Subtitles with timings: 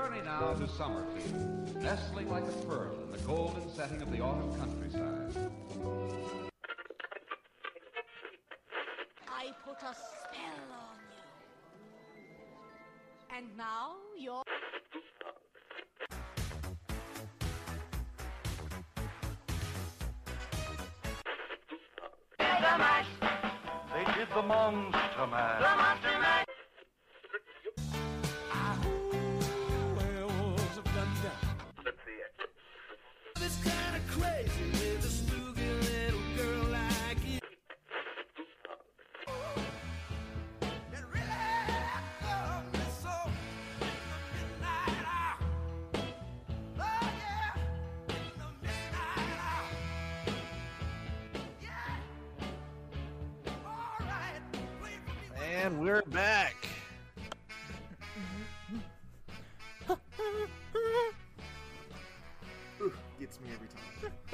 [0.00, 4.50] journey now to Summerfield, nestling like a pearl in the golden setting of the autumn
[4.58, 5.50] countryside.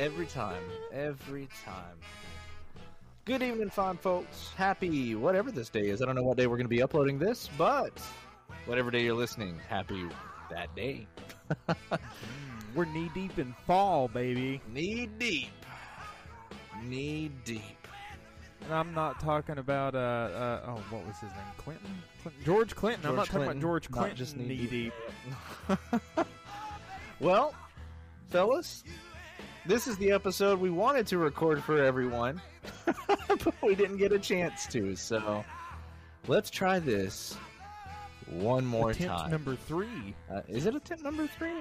[0.06, 0.62] Every time.
[0.92, 1.98] Every time.
[3.24, 4.52] Good evening, fine folks.
[4.56, 6.00] Happy whatever this day is.
[6.00, 8.00] I don't know what day we're going to be uploading this, but
[8.66, 10.06] whatever day you're listening, happy
[10.48, 11.08] that day.
[12.76, 14.60] We're knee deep in fall, baby.
[14.72, 15.50] Knee deep.
[16.84, 17.88] Knee deep.
[18.62, 21.41] And I'm not talking about uh, uh oh, what was his name?
[21.58, 21.91] Clinton?
[22.22, 22.44] Clinton?
[22.44, 23.06] George Clinton.
[23.08, 24.16] I'm not George talking about George not Clinton.
[24.16, 24.92] just knee knee deep.
[25.68, 25.78] deep.
[27.18, 27.54] Well,
[28.28, 28.84] fellas,
[29.67, 32.41] this is the episode we wanted to record for everyone,
[33.09, 34.95] but we didn't get a chance to.
[34.97, 35.45] So
[36.28, 37.36] let's try this
[38.31, 39.31] one more Attempt time.
[39.31, 40.14] number three.
[40.31, 41.53] uh, is it attempt number three?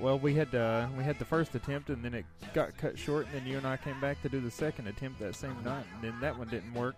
[0.00, 3.26] Well, we had uh, we had the first attempt, and then it got cut short,
[3.26, 5.84] and then you and I came back to do the second attempt that same night,
[5.94, 6.96] and then that one didn't work.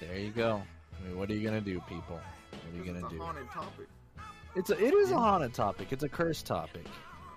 [0.00, 0.62] There you go.
[0.98, 2.20] I mean, what are you gonna do, people?
[2.50, 3.18] What are you gonna a do?
[3.18, 3.86] haunted topic.
[4.54, 5.88] It's a, it is a haunted topic.
[5.90, 6.86] It's a cursed topic.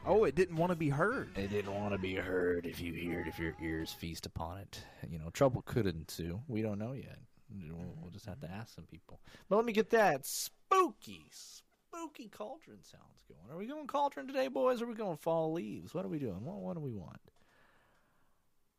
[0.05, 1.37] Oh, it didn't want to be heard.
[1.37, 2.65] It didn't want to be heard.
[2.65, 6.41] If you hear it, if your ears feast upon it, you know trouble could ensue.
[6.47, 7.19] We don't know yet.
[7.51, 9.19] We'll, we'll just have to ask some people.
[9.49, 13.51] But let me get that spooky, spooky cauldron sounds going.
[13.51, 14.81] Are we going cauldron today, boys?
[14.81, 15.93] Or are we going fall leaves?
[15.93, 16.43] What are we doing?
[16.45, 17.19] What, what do we want?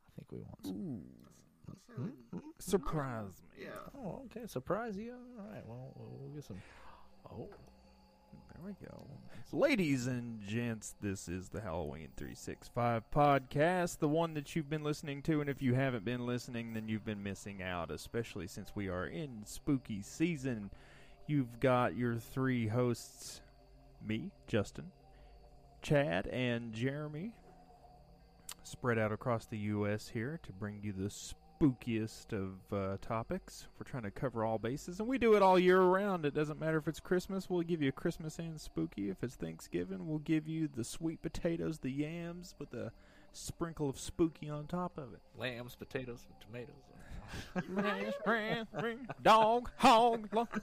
[0.09, 0.65] I think we want.
[0.65, 1.03] Some,
[1.97, 2.39] hmm?
[2.59, 3.65] Surprise me.
[3.65, 3.99] Yeah.
[3.99, 4.47] oh, okay.
[4.47, 5.15] Surprise you.
[5.39, 5.67] All right.
[5.67, 6.63] Well, we'll we'll get some.
[7.31, 7.49] Oh,
[8.61, 9.07] There we go.
[9.53, 15.23] Ladies and gents, this is the Halloween 365 podcast, the one that you've been listening
[15.23, 15.41] to.
[15.41, 19.07] And if you haven't been listening, then you've been missing out, especially since we are
[19.07, 20.71] in spooky season.
[21.27, 23.41] You've got your three hosts
[24.07, 24.91] me, Justin,
[25.81, 27.33] Chad, and Jeremy
[28.63, 30.09] spread out across the U.S.
[30.09, 31.09] here to bring you the
[31.61, 33.67] spookiest of uh, topics.
[33.79, 36.25] We're trying to cover all bases, and we do it all year round.
[36.25, 39.11] It doesn't matter if it's Christmas, we'll give you a Christmas and spooky.
[39.11, 42.93] If it's Thanksgiving, we'll give you the sweet potatoes, the yams, with a
[43.33, 45.21] sprinkle of spooky on top of it.
[45.37, 46.75] lambs, potatoes, and tomatoes.
[49.23, 50.29] Dog, hog.
[50.33, 50.49] lo-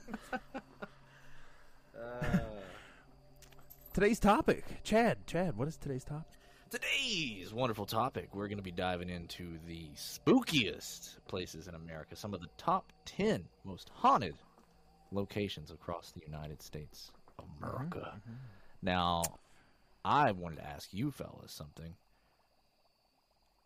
[3.94, 5.26] Today's topic, Chad.
[5.26, 6.37] Chad, what is today's topic?
[6.70, 12.34] Today's wonderful topic, we're going to be diving into the spookiest places in America, some
[12.34, 14.34] of the top 10 most haunted
[15.10, 17.64] locations across the United States of mm-hmm.
[17.64, 18.12] America.
[18.18, 18.34] Mm-hmm.
[18.82, 19.22] Now,
[20.04, 21.94] I wanted to ask you fellas something.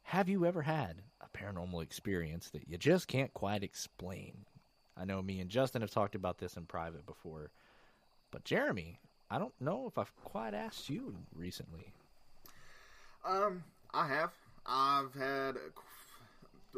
[0.05, 4.45] Have you ever had a paranormal experience that you just can't quite explain?
[4.97, 7.51] I know me and Justin have talked about this in private before,
[8.31, 11.93] but Jeremy, I don't know if I've quite asked you recently.
[13.25, 14.33] Um, I have.
[14.67, 15.57] I've had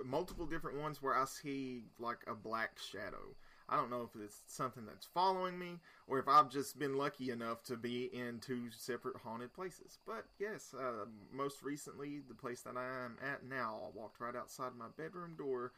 [0.05, 3.35] multiple different ones where I see like a black shadow.
[3.69, 7.31] I don't know if it's something that's following me or if I've just been lucky
[7.31, 9.99] enough to be in two separate haunted places.
[10.07, 14.37] But yes, uh, most recently, the place that I am at now, I walked right
[14.37, 15.73] outside my bedroom door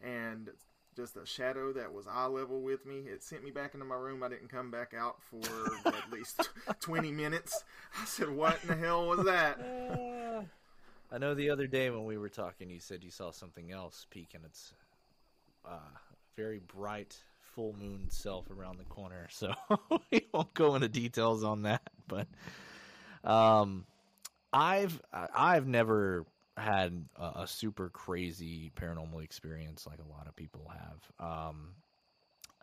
[0.00, 0.50] and
[0.96, 3.00] just a shadow that was eye level with me.
[3.06, 4.22] It sent me back into my room.
[4.22, 5.42] I didn't come back out for
[5.88, 6.48] at least
[6.80, 7.64] 20 minutes.
[8.00, 9.58] I said, What in the hell was that?
[11.12, 14.06] I know the other day when we were talking, you said you saw something else
[14.10, 14.72] peeking its
[15.64, 15.78] uh,
[16.36, 17.16] very bright
[17.54, 19.28] full moon self around the corner.
[19.30, 19.52] So
[20.10, 21.82] we won't go into details on that.
[22.08, 22.26] But
[23.22, 23.86] um,
[24.52, 26.24] I've I've never
[26.56, 31.28] had a, a super crazy paranormal experience like a lot of people have.
[31.28, 31.74] Um,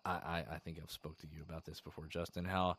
[0.06, 2.46] I, I, I think I've spoke to you about this before, Justin.
[2.46, 2.78] How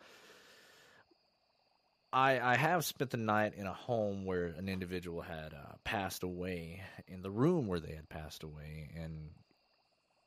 [2.12, 6.23] I, I have spent the night in a home where an individual had uh, passed
[6.23, 9.31] away in the room where they had passed away, and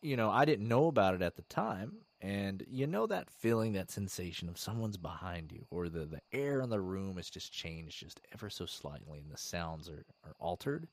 [0.01, 1.93] you know I didn't know about it at the time,
[2.25, 6.61] And you know that feeling, that sensation of someone's behind you, or the, the air
[6.61, 10.33] in the room has just changed just ever so slightly and the sounds are, are
[10.39, 10.87] altered?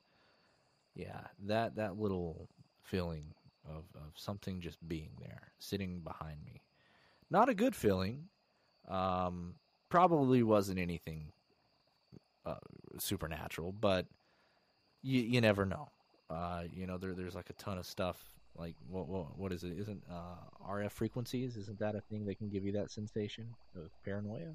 [0.95, 2.51] Yeah, that, that little
[2.83, 3.33] feeling
[3.67, 6.61] of, of something just being there, sitting behind me.
[7.31, 8.25] Not a good feeling.
[8.87, 9.55] Um,
[9.89, 11.33] probably wasn't anything
[12.45, 12.57] uh,
[12.99, 14.05] supernatural, but
[15.03, 15.89] you, you never know.
[16.29, 18.23] Uh, you know, there, there's like a ton of stuff.
[18.57, 19.73] Like what, what what is it?
[19.79, 21.57] Isn't uh, RF frequencies?
[21.57, 24.55] Isn't that a thing that can give you that sensation of paranoia?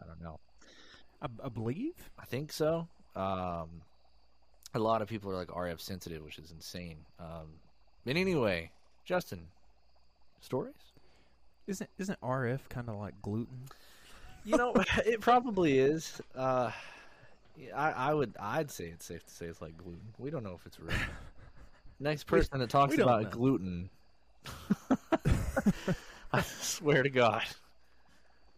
[0.00, 0.38] I don't know.
[1.20, 1.94] I, I believe.
[2.18, 2.88] I think so.
[3.16, 3.82] Um,
[4.74, 6.96] a lot of people are like RF sensitive, which is insane.
[7.18, 7.48] Um,
[8.04, 8.70] but anyway,
[9.04, 9.46] Justin,
[10.40, 10.74] stories?
[11.66, 13.62] Isn't isn't RF kind of like gluten?
[14.44, 14.74] You know,
[15.06, 16.20] it probably is.
[16.34, 16.72] Uh,
[17.74, 20.00] I, I would, I'd say it's safe to say it's like gluten.
[20.18, 20.96] We don't know if it's real.
[22.02, 23.28] Next person that talks about know.
[23.30, 23.90] gluten,
[26.32, 27.44] I swear to God.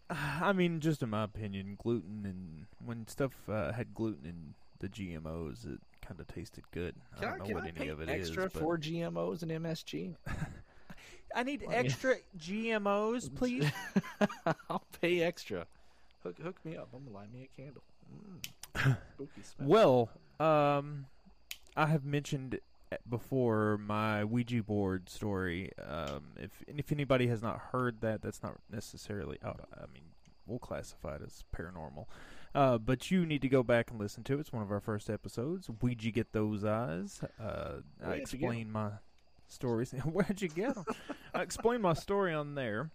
[0.09, 4.89] I mean, just in my opinion, gluten and when stuff uh, had gluten in the
[4.89, 6.95] GMOs, it kind of tasted good.
[7.19, 8.29] Can I don't know what any of it is.
[8.29, 10.15] extra for GMOs and MSG?
[11.35, 13.71] I need extra GMOs, please.
[14.71, 15.67] I'll pay extra.
[16.23, 16.89] Hook, hook me up.
[16.95, 17.83] I'm gonna light me a candle.
[18.75, 18.97] Mm.
[19.15, 20.09] Spooky smell.
[20.41, 21.05] well, um,
[21.77, 22.59] I have mentioned
[23.09, 25.71] before my Ouija board story.
[25.87, 29.39] Um, if if anybody has not heard that, that's not necessarily.
[29.45, 30.05] Oh, I mean,
[30.47, 32.07] we'll classify it as paranormal.
[32.55, 34.41] Uh, but you need to go back and listen to it.
[34.41, 35.69] It's one of our first episodes.
[35.83, 37.21] Ouija get those eyes.
[37.41, 38.51] Uh, I Where'd you get 'em?
[38.53, 38.91] explain my
[39.49, 39.91] stories.
[40.05, 40.85] Where'd you get them?
[41.35, 42.91] I explained my story on there.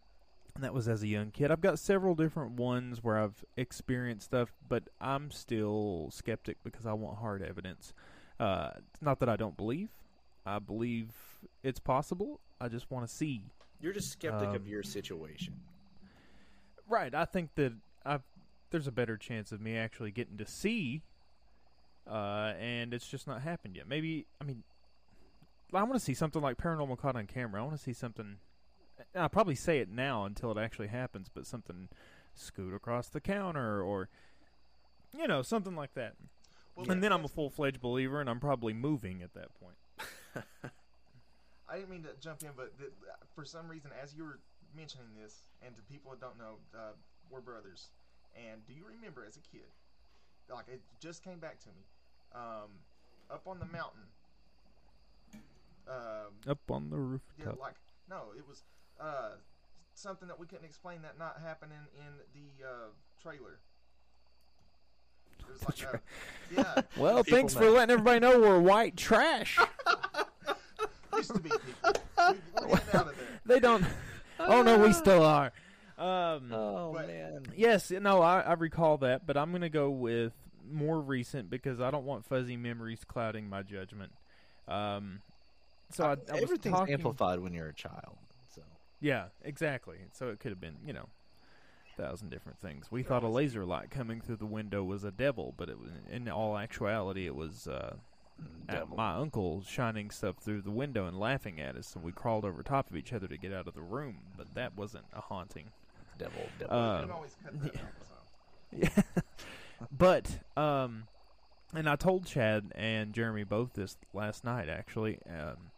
[0.56, 1.52] And that was as a young kid.
[1.52, 6.94] I've got several different ones where I've experienced stuff, but I'm still skeptic because I
[6.94, 7.94] want hard evidence.
[8.40, 9.90] Uh, it's not that I don't believe.
[10.46, 11.10] I believe
[11.64, 12.40] it's possible.
[12.60, 13.44] I just want to see.
[13.82, 15.60] You're just skeptic Um, of your situation.
[16.88, 17.14] Right.
[17.14, 17.74] I think that
[18.06, 18.24] I've,
[18.72, 21.04] there's a better chance of me actually getting to see,
[22.10, 23.88] uh, and it's just not happened yet.
[23.88, 24.64] Maybe I mean,
[25.74, 27.62] I want to see something like paranormal caught on camera.
[27.62, 28.38] I want to see something.
[29.16, 31.90] I'll probably say it now until it actually happens, but something
[32.34, 34.10] scoot across the counter or
[35.18, 36.16] you know something like that.
[36.76, 39.76] Well, and then I'm a full fledged believer, and I'm probably moving at that point.
[41.70, 42.92] I didn't mean to jump in, but th-
[43.36, 44.40] for some reason, as you were
[44.76, 46.94] mentioning this, and to people that don't know, uh,
[47.30, 47.90] we're brothers.
[48.36, 49.68] And do you remember as a kid,
[50.50, 51.84] like it just came back to me,
[52.34, 52.70] um,
[53.30, 54.02] up on the mountain,
[55.88, 57.60] um, Up on the yeah, rooftop.
[57.60, 57.76] like
[58.10, 58.64] no, it was
[59.00, 59.32] uh,
[59.94, 62.88] something that we couldn't explain that not happening in the uh,
[63.22, 63.60] trailer.
[65.50, 65.98] It was like, uh,
[66.58, 67.72] yeah, Well, People thanks for know.
[67.74, 69.58] letting everybody know we're white trash.
[71.16, 72.02] used to be people.
[72.68, 73.14] We, out of there.
[73.46, 73.84] they don't.
[74.40, 75.52] Oh no, we still are.
[75.98, 77.46] Um, Oh But- man.
[77.56, 80.34] yes, no, I, I recall that, but I'm gonna go with
[80.72, 84.12] more recent because I don't want fuzzy memories clouding my judgment.
[84.68, 85.22] Um,
[85.92, 88.18] so I, I was Everything's talking, amplified when you're a child.
[88.56, 88.62] So
[89.02, 89.98] Yeah, exactly.
[90.14, 91.19] So it could have been, you know, a
[92.00, 92.88] thousand different things.
[92.92, 95.90] We thought a laser light coming through the window was a devil, but it was,
[96.12, 97.96] in all actuality, it was uh,
[98.96, 102.64] my uncle shining stuff through the window and laughing at us, and we crawled over
[102.64, 104.18] top of each other to get out of the room.
[104.38, 105.66] But that wasn't a haunting.
[106.18, 106.78] devil, devil.
[106.78, 107.82] You Um, can always cut that out.
[108.02, 108.14] So.
[108.72, 109.22] Yeah.
[109.92, 111.04] but um
[111.74, 115.20] and I told Chad and Jeremy both this last night actually.
[115.30, 115.72] Um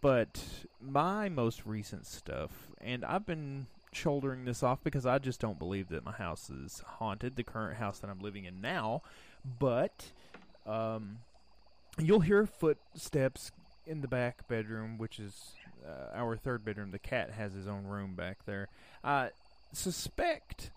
[0.00, 0.42] but
[0.80, 5.88] my most recent stuff and I've been shouldering this off because I just don't believe
[5.88, 9.02] that my house is haunted, the current house that I'm living in now,
[9.58, 10.12] but
[10.66, 11.18] um
[11.98, 13.52] you'll hear footsteps
[13.86, 15.52] in the back bedroom, which is
[15.86, 16.90] uh, our third bedroom.
[16.90, 18.68] The cat has his own room back there.
[19.04, 19.30] I
[19.72, 20.70] suspect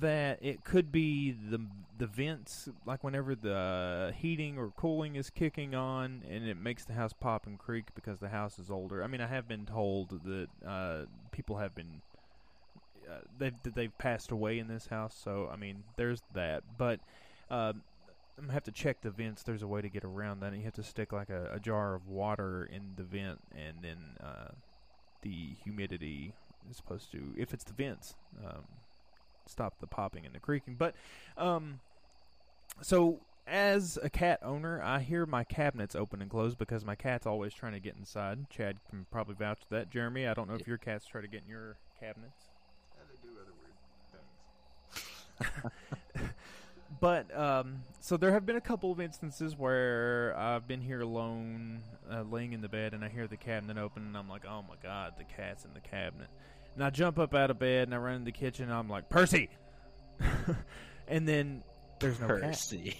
[0.00, 1.60] that it could be the
[1.98, 6.92] the vents, like whenever the heating or cooling is kicking on, and it makes the
[6.94, 9.02] house pop and creak because the house is older.
[9.02, 12.00] I mean, I have been told that uh, people have been
[13.10, 16.62] uh, they've they've passed away in this house, so I mean, there's that.
[16.78, 17.00] But
[17.50, 17.82] um,
[18.38, 19.42] I'm gonna have to check the vents.
[19.42, 20.48] There's a way to get around that.
[20.48, 23.78] And you have to stick like a, a jar of water in the vent, and
[23.82, 24.52] then uh,
[25.22, 26.32] the humidity
[26.70, 28.14] is supposed to, if it's the vents,
[28.44, 28.64] um,
[29.46, 30.76] stop the popping and the creaking.
[30.78, 30.94] But
[31.36, 31.80] um,
[32.80, 37.26] so as a cat owner, I hear my cabinets open and close because my cat's
[37.26, 38.48] always trying to get inside.
[38.48, 39.90] Chad can probably vouch to that.
[39.90, 42.44] Jeremy, I don't know if your cats try to get in your cabinets.
[42.96, 43.74] Yeah, they do other weird
[44.12, 45.04] things.
[47.00, 51.80] but um, so there have been a couple of instances where I've been here alone,
[52.10, 54.62] uh, laying in the bed, and I hear the cabinet open, and I'm like, "Oh
[54.62, 56.28] my god, the cat's in the cabinet!"
[56.74, 58.66] And I jump up out of bed and I run in the kitchen.
[58.66, 59.50] and I'm like, "Percy!"
[61.08, 61.62] and then
[61.98, 62.40] there's no cat.
[62.40, 62.96] Percy.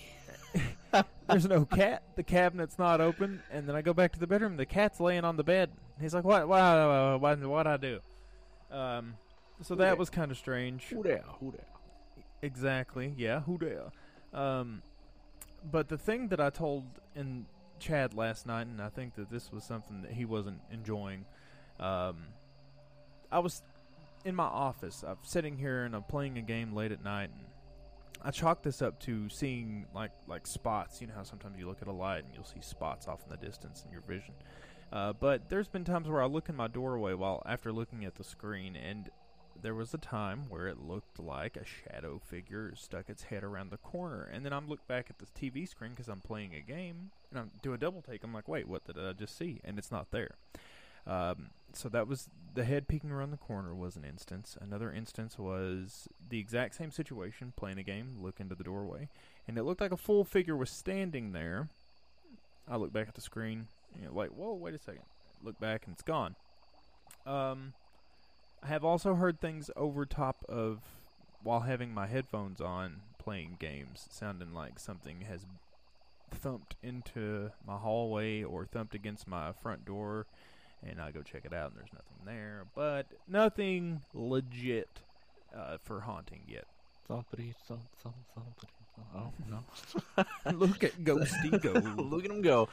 [1.28, 2.02] There's no cat.
[2.16, 3.40] The cabinet's not open.
[3.52, 4.56] And then I go back to the bedroom.
[4.56, 5.70] The cat's laying on the bed.
[6.00, 6.48] He's like, "What?
[6.48, 7.20] What?
[7.20, 7.40] What?
[7.40, 7.66] What?
[7.68, 8.00] I do?"
[8.70, 9.14] Um,
[9.62, 10.84] so that was kind of strange.
[10.86, 11.22] Who there?
[11.38, 11.66] Who there?
[12.42, 13.14] Exactly.
[13.16, 13.40] Yeah.
[13.40, 13.92] Who there?
[14.32, 14.82] Um,
[15.70, 17.46] but the thing that I told in
[17.78, 21.24] Chad last night, and I think that this was something that he wasn't enjoying.
[21.78, 22.16] Um,
[23.32, 23.62] I was
[24.24, 25.02] in my office.
[25.06, 27.46] I'm sitting here and I'm playing a game late at night, and
[28.22, 31.00] I chalk this up to seeing like like spots.
[31.00, 33.30] You know how sometimes you look at a light and you'll see spots off in
[33.30, 34.34] the distance in your vision.
[34.92, 38.16] Uh, but there's been times where I look in my doorway while after looking at
[38.16, 39.08] the screen, and
[39.62, 43.70] there was a time where it looked like a shadow figure stuck its head around
[43.70, 44.28] the corner.
[44.32, 47.40] And then I'm look back at the TV screen because I'm playing a game, and
[47.40, 48.24] I do a double take.
[48.24, 49.60] I'm like, wait, what did I just see?
[49.64, 50.34] And it's not there.
[51.06, 54.56] Um, so that was the head peeking around the corner was an instance.
[54.60, 59.08] Another instance was the exact same situation, playing a game, look into the doorway,
[59.46, 61.68] and it looked like a full figure was standing there.
[62.68, 65.02] I look back at the screen, you know, like, whoa, wait a second.
[65.42, 66.36] Look back and it's gone.
[67.26, 67.72] Um,
[68.62, 70.80] I have also heard things over top of
[71.42, 75.46] while having my headphones on playing games, sounding like something has
[76.30, 80.26] thumped into my hallway or thumped against my front door
[80.86, 82.64] and I go check it out, and there's nothing there.
[82.74, 84.88] But nothing legit
[85.56, 86.64] uh, for haunting yet.
[87.06, 87.54] Thump, thumpity.
[87.66, 87.80] thump.
[89.14, 90.24] Oh no!
[90.52, 91.72] Look at Ghosty go.
[92.02, 92.68] Look at him go.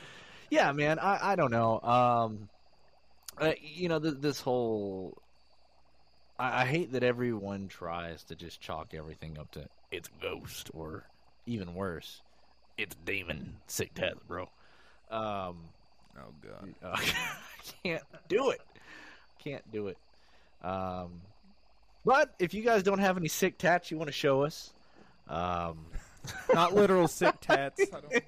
[0.50, 1.00] Yeah, man.
[1.00, 1.79] I I don't know.
[1.82, 2.50] Um,
[3.39, 5.17] uh, you know th- this whole.
[6.39, 11.06] I, I hate that everyone tries to just chalk everything up to it's ghost or
[11.46, 12.22] even worse,
[12.77, 14.50] it's demon sick tats, bro.
[15.10, 15.58] Um,
[16.20, 16.74] Oh god.
[16.84, 17.03] uh, I
[17.84, 18.62] can't do it.
[19.39, 19.98] Can't do it.
[20.63, 21.22] Um,
[22.03, 24.74] but if you guys don't have any sick tats you want to show us,
[25.29, 25.86] um,
[26.53, 27.79] Not literal sick tats.
[27.94, 28.24] I don't,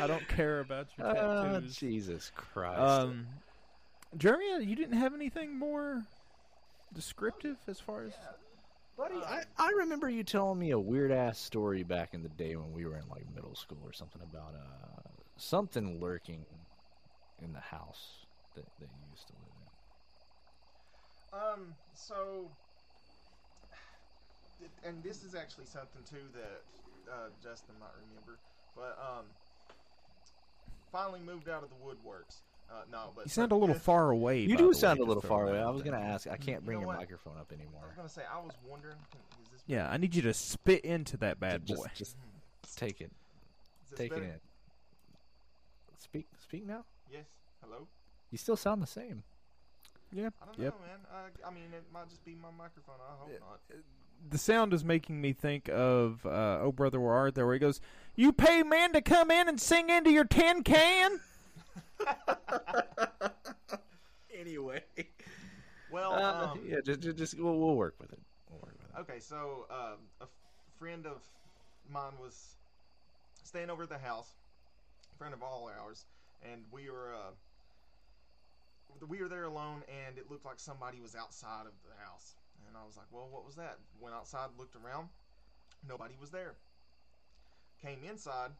[0.00, 1.76] I don't care about your uh, tattoos.
[1.76, 2.78] Jesus Christ.
[2.80, 3.26] um,
[4.16, 6.04] Jeremy, you didn't have anything more
[6.94, 8.12] descriptive as far as
[8.96, 12.54] Buddy, I, I remember you telling me a weird ass story back in the day
[12.54, 16.44] when we were in like middle school or something about uh something lurking
[17.42, 19.52] in the house that, that you used to live
[21.32, 21.64] in.
[21.64, 22.48] Um, so,
[24.84, 26.62] and this is actually something too that
[27.12, 28.38] uh, Justin might remember,
[28.76, 29.24] but um,
[30.92, 32.42] finally moved out of the woodworks.
[32.70, 34.40] Uh, no, but you sound a little far away.
[34.40, 35.60] You do sound way, a little far away.
[35.60, 36.26] I was gonna ask.
[36.26, 36.96] I can't You bring know your what?
[36.98, 37.82] microphone up I was anymore.
[37.96, 38.96] gonna say I was wondering.
[39.44, 41.88] Is this Yeah, I need you to spit into that bad just, boy.
[41.94, 42.16] just
[42.76, 43.10] take it.
[43.90, 44.32] this Take it in.
[45.98, 46.26] Speak.
[46.42, 46.84] Speak now.
[47.12, 47.24] Yes.
[47.62, 47.86] Hello.
[48.30, 49.22] You still sound the same.
[50.12, 50.30] yeah.
[50.42, 50.74] I don't Yep.
[50.74, 50.98] know, man.
[51.12, 52.96] I, I mean, it might just be my microphone.
[53.00, 53.60] I hope not.
[54.30, 57.58] the sound is making me think of uh, Oh Brother Where Art Thou, where he
[57.60, 57.80] goes,
[58.16, 61.20] "You pay men to come in and sing into your tin can."
[64.36, 64.82] Anyway.
[65.90, 68.18] Well, Uh, um, yeah, just, just, just we'll, we'll work with it.
[68.50, 69.00] We'll work with it.
[69.00, 70.28] Okay, so um, a f-
[70.78, 71.22] friend of
[71.88, 72.56] mine was
[73.44, 74.34] staying over at the house,
[75.18, 76.04] friend of all ours,
[76.42, 77.30] and we were uh,
[79.08, 82.34] we were there alone, and it looked like somebody was outside of the house,
[82.66, 85.08] and I was like, "Well, what was that?" Went outside, looked around,
[85.88, 86.54] nobody was there.
[87.80, 88.50] Came inside,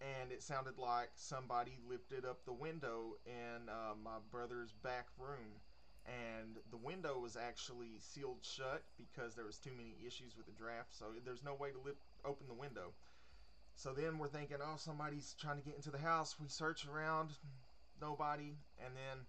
[0.00, 5.60] and it sounded like somebody lifted up the window in uh, my brother's back room.
[6.06, 10.52] And the window was actually sealed shut because there was too many issues with the
[10.52, 12.92] draft so there's no way to lift open the window.
[13.74, 16.36] So then we're thinking oh somebody's trying to get into the house.
[16.40, 17.30] We search around
[18.00, 18.54] nobody.
[18.78, 19.24] And then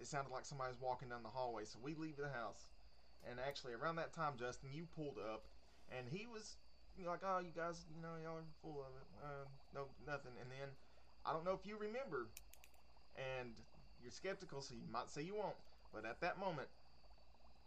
[0.00, 1.64] it sounded like somebody's walking down the hallway.
[1.64, 2.66] So we leave the house.
[3.30, 5.44] And actually around that time justin you pulled up
[5.96, 6.56] and he was
[7.06, 9.44] like oh you guys you know y'all are full of it uh,
[9.74, 10.68] no nothing and then
[11.26, 12.28] i don't know if you remember
[13.16, 13.50] and
[14.02, 15.54] you're skeptical, so you might say you won't.
[15.94, 16.68] But at that moment,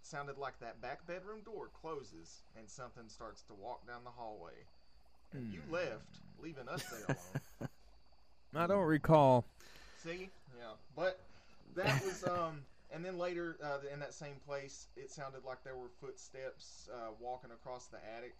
[0.01, 4.11] it sounded like that back bedroom door closes and something starts to walk down the
[4.11, 4.51] hallway.
[5.33, 7.69] And you left, leaving us there alone.
[8.55, 9.45] I don't recall.
[10.03, 10.29] See?
[10.57, 10.73] Yeah.
[10.95, 11.19] But
[11.75, 12.61] that was um
[12.93, 17.11] and then later uh, in that same place it sounded like there were footsteps uh,
[17.19, 18.33] walking across the attic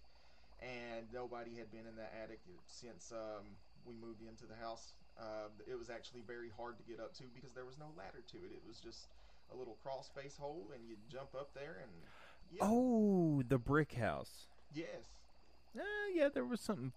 [0.61, 3.45] and nobody had been in the attic since um,
[3.85, 4.93] we moved into the house.
[5.19, 8.23] Uh, it was actually very hard to get up to because there was no ladder
[8.31, 8.51] to it.
[8.51, 9.07] It was just
[9.53, 11.91] a little crawl space hole and you'd jump up there and
[12.51, 12.61] yeah.
[12.63, 14.47] Oh, the brick house.
[14.73, 14.85] yes.
[15.77, 15.81] Eh,
[16.13, 16.93] yeah, there was something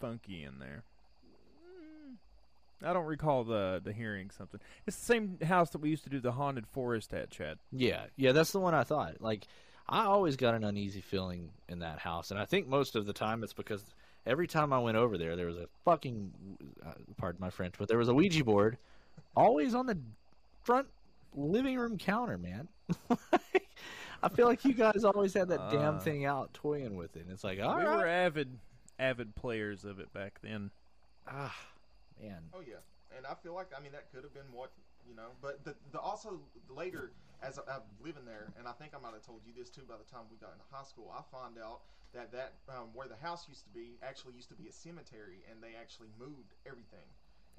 [0.00, 0.84] funky in there.
[1.26, 2.16] Mm,
[2.88, 4.58] I don't recall the the hearing something.
[4.86, 7.58] It's the same house that we used to do the haunted forest at, Chad.
[7.70, 9.20] Yeah, yeah, that's the one I thought.
[9.20, 9.46] Like,
[9.92, 13.12] I always got an uneasy feeling in that house, and I think most of the
[13.12, 13.84] time it's because
[14.26, 16.32] every time I went over there, there was a fucking,
[16.84, 18.78] uh, pardon my French, but there was a Ouija board
[19.36, 19.98] always on the
[20.64, 20.86] front
[21.34, 22.68] living room counter, man.
[24.22, 26.00] I feel like you guys always had that damn Uh.
[26.00, 27.24] thing out toying with it.
[27.24, 28.58] And it's like, all we right, were avid
[28.98, 30.70] avid players of it back then.
[31.28, 31.54] ah,
[32.22, 32.38] man.
[32.54, 32.76] Oh yeah,
[33.16, 34.70] and I feel like I mean that could have been what
[35.08, 36.38] you know, but the, the also
[36.74, 37.10] later
[37.42, 39.82] as I, I'm living there, and I think I might have told you this too
[39.88, 41.10] by the time we got into high school.
[41.12, 41.82] I found out
[42.14, 45.42] that that um, where the house used to be actually used to be a cemetery,
[45.50, 47.06] and they actually moved everything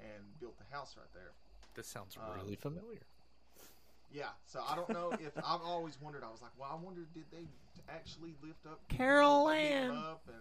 [0.00, 1.32] and built the house right there.
[1.74, 3.02] This sounds Um, really familiar.
[4.12, 6.22] Yeah, so I don't know if I've always wondered.
[6.22, 7.46] I was like, well, I wonder did they
[7.88, 9.90] actually lift up Carol lift Ann.
[9.90, 10.36] up and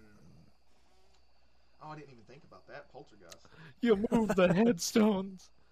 [1.82, 3.48] oh, I didn't even think about that poltergeist.
[3.82, 5.63] You moved the headstones, but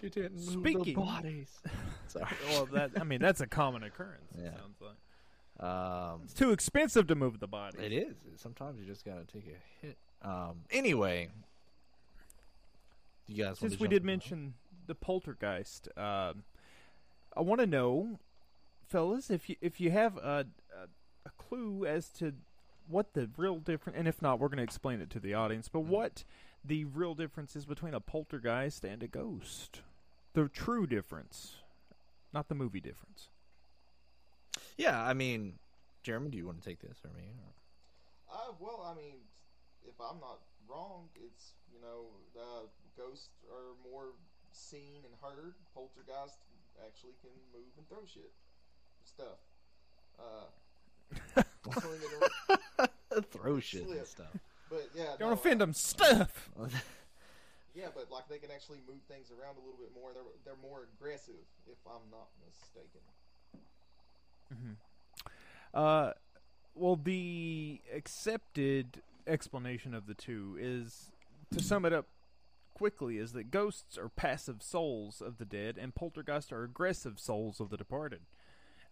[0.00, 1.60] you didn't move Speaking- the bodies.
[2.06, 2.26] Sorry.
[2.50, 4.30] Well, that I mean that's a common occurrence.
[4.38, 4.56] It Yeah.
[4.56, 4.96] sounds like
[5.68, 7.78] Um, it's too expensive to move the body.
[7.78, 8.14] It is.
[8.36, 9.96] Sometimes you just gotta take a hit.
[10.22, 10.62] Um.
[10.70, 11.30] Anyway,
[13.26, 13.58] you guys.
[13.58, 14.06] Since we did in?
[14.06, 14.54] mention
[14.86, 16.44] the poltergeist, um,
[17.36, 18.18] I want to know,
[18.88, 20.86] fellas, if you if you have a, a
[21.26, 22.32] a clue as to
[22.88, 25.68] what the real difference, and if not, we're going to explain it to the audience.
[25.68, 26.24] But what
[26.64, 29.80] the real difference is between a poltergeist and a ghost,
[30.34, 31.56] the true difference,
[32.32, 33.28] not the movie difference.
[34.76, 35.54] Yeah, I mean,
[36.02, 37.28] Jeremy, do you want to take this or me?
[37.44, 38.34] Or...
[38.34, 39.16] Uh, well, I mean,
[39.84, 42.06] if I'm not wrong, it's you know,
[42.38, 42.66] uh,
[42.96, 44.12] ghosts are more
[44.52, 45.54] seen and heard.
[45.74, 46.38] Poltergeist
[46.86, 48.32] actually can move and throw shit,
[49.04, 49.38] stuff.
[50.18, 52.12] Uh, pulling it
[52.78, 54.34] around- Throw shit and stuff.
[54.72, 55.74] But yeah, Don't no, offend uh, them.
[55.74, 56.50] Stuff.
[57.74, 60.12] Yeah, but like they can actually move things around a little bit more.
[60.12, 63.00] They're they're more aggressive, if I'm not mistaken.
[65.72, 66.12] Uh,
[66.74, 71.10] well, the accepted explanation of the two is,
[71.50, 72.08] to sum it up
[72.74, 77.58] quickly, is that ghosts are passive souls of the dead, and poltergeists are aggressive souls
[77.58, 78.20] of the departed.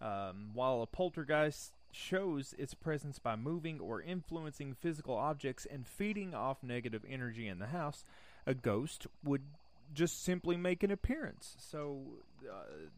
[0.00, 6.34] Um, while a poltergeist shows its presence by moving or influencing physical objects and feeding
[6.34, 8.04] off negative energy in the house,
[8.46, 9.42] a ghost would
[9.92, 11.56] just simply make an appearance.
[11.58, 12.00] So,
[12.48, 12.88] uh,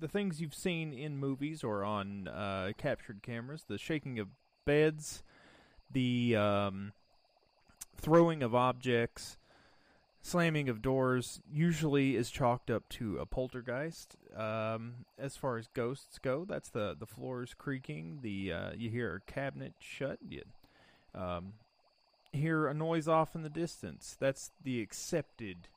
[0.00, 4.28] the things you've seen in movies or on uh, captured cameras, the shaking of
[4.64, 5.22] beds,
[5.90, 6.92] the um,
[7.96, 9.38] throwing of objects,
[10.28, 14.16] slamming of doors, usually is chalked up to a poltergeist.
[14.36, 19.16] Um, as far as ghosts go, that's the the floors creaking, the uh, you hear
[19.26, 20.42] a cabinet shut, you
[21.14, 21.54] um,
[22.32, 24.16] hear a noise off in the distance.
[24.20, 25.68] That's the accepted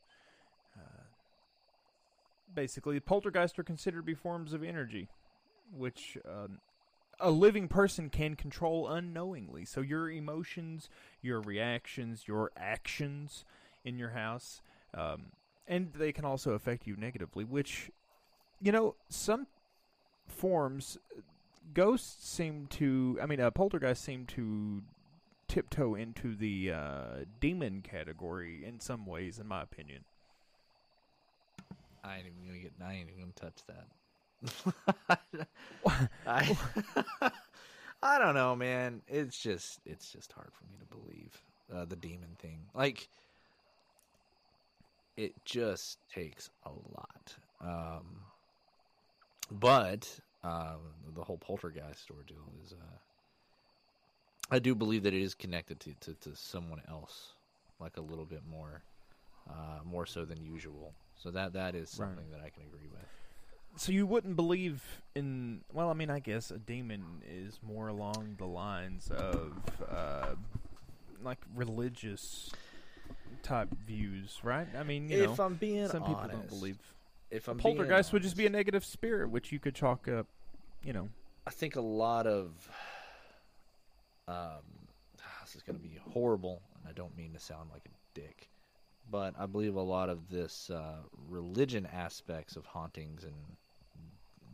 [2.53, 5.07] basically poltergeists are considered to be forms of energy
[5.75, 6.59] which um,
[7.19, 10.89] a living person can control unknowingly so your emotions
[11.21, 13.45] your reactions your actions
[13.83, 14.61] in your house
[14.93, 15.27] um,
[15.67, 17.89] and they can also affect you negatively which
[18.61, 19.47] you know some
[20.27, 20.97] forms
[21.73, 24.81] ghosts seem to i mean uh, poltergeists seem to
[25.47, 30.03] tiptoe into the uh, demon category in some ways in my opinion
[32.03, 32.73] I ain't even gonna get.
[32.83, 33.87] I ain't even gonna touch that.
[36.27, 36.57] I,
[38.03, 39.01] I don't know, man.
[39.07, 42.61] It's just, it's just hard for me to believe uh, the demon thing.
[42.73, 43.09] Like,
[45.17, 47.36] it just takes a lot.
[47.62, 48.21] Um,
[49.52, 50.80] but um,
[51.15, 52.74] the whole poltergeist ordeal is.
[52.74, 52.97] Uh,
[54.54, 57.34] I do believe that it is connected to, to, to someone else,
[57.80, 58.84] like a little bit more,
[59.50, 60.93] uh, more so than usual.
[61.15, 62.08] So that that is Right.
[62.10, 63.06] something that I can agree with.
[63.78, 65.62] So you wouldn't believe in?
[65.71, 69.54] Well, I mean, I guess a demon is more along the lines of
[69.89, 70.36] uh,
[71.24, 72.52] like religious
[73.43, 74.67] type views, right?
[74.77, 76.77] I mean, you if know, I'm being some people don't believe.
[77.29, 80.27] if I'm poltergeist would just be a negative spirit, which you could chalk up,
[80.83, 81.09] you know.
[81.45, 82.69] I think a lot of
[84.27, 84.61] um,
[85.51, 88.49] this is going to be horrible, and I don't mean to sound like a dick,
[89.09, 93.33] but I believe a lot of this uh, religion aspects of hauntings and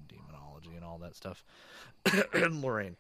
[0.08, 1.44] demonology and all that stuff,
[2.34, 2.96] Lorraine,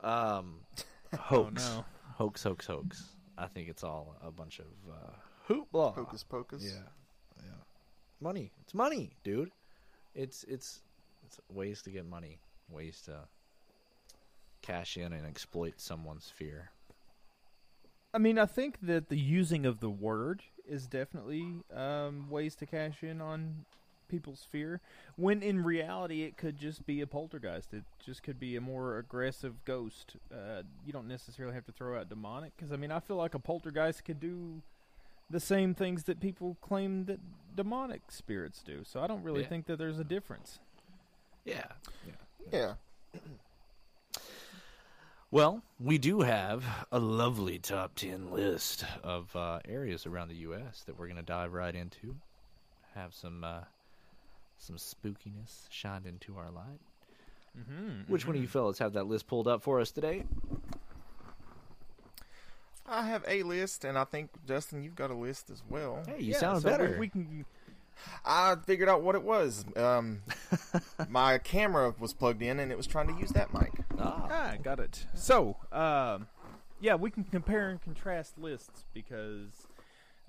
[0.00, 0.60] um,
[1.18, 1.84] hoax, no.
[2.16, 3.08] hoax, hoax, hoax.
[3.38, 5.94] I think it's all a bunch of uh, hoopla.
[5.94, 6.62] Hocus pocus.
[6.64, 6.82] Yeah,
[7.38, 7.52] yeah.
[8.20, 8.52] Money.
[8.62, 9.50] It's money, dude.
[10.14, 10.80] It's it's
[11.24, 13.20] it's ways to get money, ways to
[14.60, 16.70] cash in and exploit someone's fear.
[18.14, 22.66] I mean, I think that the using of the word is definitely um, ways to
[22.66, 23.64] cash in on
[24.12, 24.80] people's fear.
[25.16, 27.72] When in reality, it could just be a poltergeist.
[27.74, 30.14] It just could be a more aggressive ghost.
[30.32, 33.34] Uh, you don't necessarily have to throw out demonic, because I mean, I feel like
[33.34, 34.62] a poltergeist could do
[35.30, 37.18] the same things that people claim that
[37.56, 38.82] demonic spirits do.
[38.84, 39.48] So I don't really Yeah.
[39.48, 40.58] think that there's a difference.
[41.44, 41.64] Yeah.
[42.06, 42.12] yeah.
[42.52, 42.74] Yeah.
[45.30, 50.82] Well, we do have a lovely top 10 list of uh, areas around the U.S.
[50.84, 52.16] that we're going to dive right into.
[52.94, 53.60] Have some uh,
[54.62, 56.80] some spookiness shined into our light.
[57.58, 58.10] Mm-hmm.
[58.10, 60.24] Which one of you fellas have that list pulled up for us today?
[62.86, 66.02] I have a list, and I think Justin, you've got a list as well.
[66.06, 66.96] Hey, you Yeah, sound so better.
[66.98, 67.44] We, can.
[68.24, 69.64] I figured out what it was.
[69.76, 70.22] Um,
[71.08, 73.72] my camera was plugged in, and it was trying to use that mic.
[73.98, 75.06] Ah, Ah, got it.
[75.14, 76.26] So, um,
[76.80, 79.66] yeah, we can compare and contrast lists because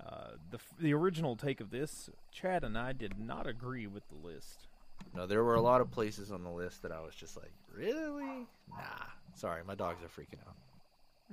[0.06, 4.26] uh, the the original take of this, Chad and I did not agree with the
[4.26, 4.66] list.
[5.14, 7.52] no, there were a lot of places on the list that I was just like,
[7.74, 8.46] really?
[8.70, 9.06] Nah.
[9.34, 10.56] Sorry, my dogs are freaking out.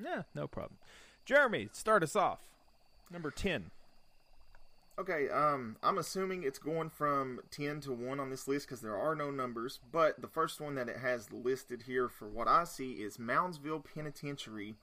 [0.01, 0.77] Yeah, no problem.
[1.25, 2.39] Jeremy, start us off.
[3.11, 3.71] Number ten.
[4.99, 8.97] Okay, um, I'm assuming it's going from 10 to 1 on this list because there
[8.97, 12.65] are no numbers, but the first one that it has listed here for what I
[12.65, 14.75] see is Moundsville Penitentiary.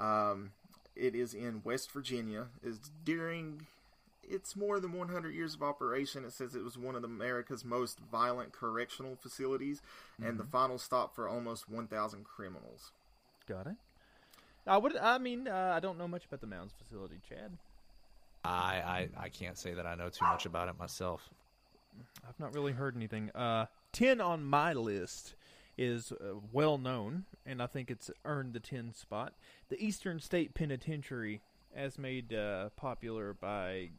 [0.00, 0.52] Um,
[0.96, 2.46] it is in West Virginia.
[2.62, 3.66] Is during
[4.28, 6.24] it's more than 100 years of operation.
[6.24, 9.82] It says it was one of America's most violent correctional facilities
[10.22, 12.92] and the final stop for almost 1,000 criminals.
[13.46, 13.76] Got it.
[14.66, 14.96] I would.
[14.96, 17.52] I mean, uh, I don't know much about the Mounds facility, Chad.
[18.44, 21.28] I, I, I can't say that I know too much about it myself.
[22.26, 23.30] I've not really heard anything.
[23.34, 25.34] Uh, ten on my list
[25.76, 29.34] is uh, well known, and I think it's earned the ten spot.
[29.68, 31.40] The Eastern State Penitentiary,
[31.74, 33.90] as made uh, popular by.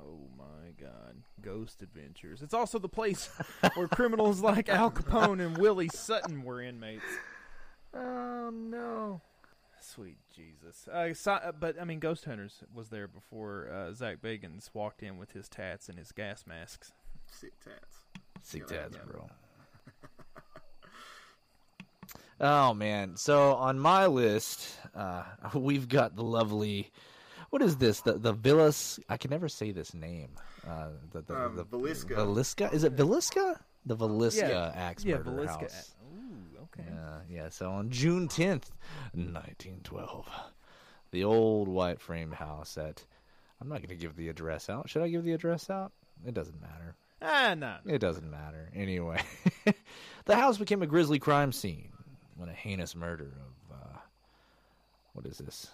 [0.00, 1.16] Oh my God!
[1.42, 2.40] Ghost Adventures.
[2.42, 3.28] It's also the place
[3.74, 7.04] where criminals like Al Capone and Willie Sutton were inmates.
[7.94, 9.20] Oh, no.
[9.80, 10.88] Sweet Jesus!
[10.88, 15.02] Uh, so, uh, but I mean, Ghost Hunters was there before uh, Zak Bagans walked
[15.02, 16.92] in with his tats and his gas masks.
[17.30, 17.98] Sick tats.
[18.42, 19.02] Sick Yeah, dads, yeah.
[19.10, 19.28] bro.
[22.42, 23.16] Oh man!
[23.16, 25.22] So on my list, uh,
[25.54, 26.90] we've got the lovely.
[27.50, 28.00] What is this?
[28.00, 28.98] The the Villas?
[29.08, 30.30] I can never say this name.
[30.68, 32.16] Uh, the the, Um, the Villisca.
[32.16, 32.72] Villisca?
[32.72, 33.58] Is it Villisca?
[33.86, 34.72] The Villisca Yeah.
[34.74, 35.60] axe yeah, murder Velisca.
[35.62, 35.94] house.
[36.14, 36.88] Ooh, okay.
[36.88, 37.48] Yeah, yeah.
[37.48, 38.70] So on June tenth,
[39.14, 40.28] nineteen twelve,
[41.10, 43.04] the old white framed house at.
[43.60, 44.90] I'm not going to give the address out.
[44.90, 45.92] Should I give the address out?
[46.26, 46.96] It doesn't matter.
[47.20, 47.76] Ah, no.
[47.86, 48.68] It doesn't matter.
[48.74, 49.22] Anyway,
[50.24, 51.92] the house became a grisly crime scene
[52.36, 53.32] when a heinous murder
[53.70, 53.98] of uh,
[55.12, 55.70] what is this?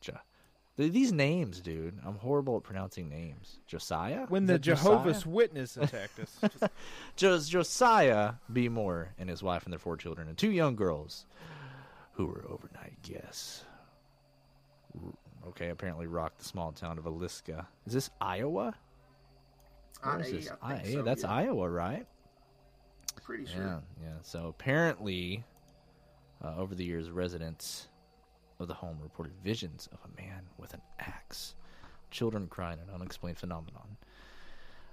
[0.00, 0.18] Jo-
[0.76, 1.98] These names, dude.
[2.06, 3.58] I'm horrible at pronouncing names.
[3.66, 4.26] Josiah.
[4.28, 4.84] When Is the that Josiah?
[4.84, 6.38] Jehovah's Witness attacked us.
[6.42, 6.64] Just-
[7.16, 8.68] Jos- Josiah B.
[8.68, 11.26] Moore and his wife and their four children and two young girls
[12.12, 13.64] who were overnight guests.
[15.48, 17.66] Okay, apparently rocked the small town of Aliska.
[17.86, 18.74] Is this Iowa?
[20.02, 20.50] Where is IA, this?
[20.62, 21.32] I think IA, so, that's yeah.
[21.32, 22.06] Iowa, right?
[23.22, 23.62] Pretty sure.
[23.62, 24.14] Yeah, yeah.
[24.22, 25.44] So apparently,
[26.42, 27.88] uh, over the years, residents
[28.60, 31.54] of the home reported visions of a man with an axe,
[32.10, 33.96] children crying, an unexplained phenomenon.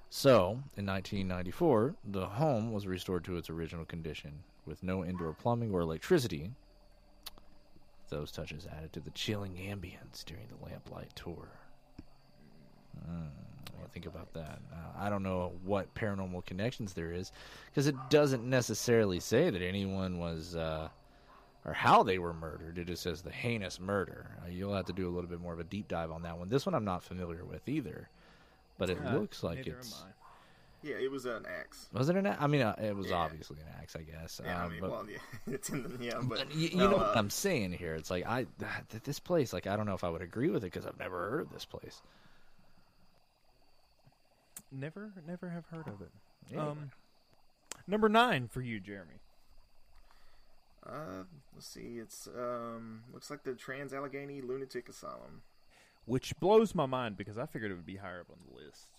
[0.09, 5.73] So, in 1994, the home was restored to its original condition with no indoor plumbing
[5.73, 6.51] or electricity.
[8.09, 11.49] Those touches added to the chilling ambience during the lamplight tour.
[13.09, 13.29] Mm,
[13.77, 14.59] what think about that?
[14.71, 17.31] Uh, I don't know what paranormal connections there is,
[17.69, 20.89] because it doesn't necessarily say that anyone was, uh,
[21.65, 22.77] or how they were murdered.
[22.77, 24.31] It just says the heinous murder.
[24.43, 26.37] Uh, you'll have to do a little bit more of a deep dive on that
[26.37, 26.47] one.
[26.49, 28.07] This one I'm not familiar with either,
[28.77, 30.03] but it Uh, looks like it's.
[30.83, 31.89] Yeah, it was an axe.
[31.93, 32.27] Was it an?
[32.27, 32.37] axe?
[32.39, 33.15] I mean, uh, it was Yeah.
[33.15, 34.39] obviously an axe, I guess.
[34.43, 35.17] Yeah, uh, I mean, but, well, yeah,
[35.53, 37.95] it's in the yeah, but you, you no, know uh, what I'm saying here?
[37.95, 38.45] It's like I
[38.89, 39.51] th- this place.
[39.51, 41.51] Like I don't know if I would agree with it because I've never heard of
[41.51, 42.03] this place.
[44.71, 46.11] Never, never have heard of it.
[46.51, 46.67] Yeah.
[46.67, 46.91] Um,
[47.87, 49.15] number nine for you, Jeremy.
[50.87, 51.97] Uh, let's see.
[51.99, 55.41] It's um looks like the Trans Allegheny Lunatic Asylum.
[56.05, 58.89] Which blows my mind because I figured it would be higher up on the list.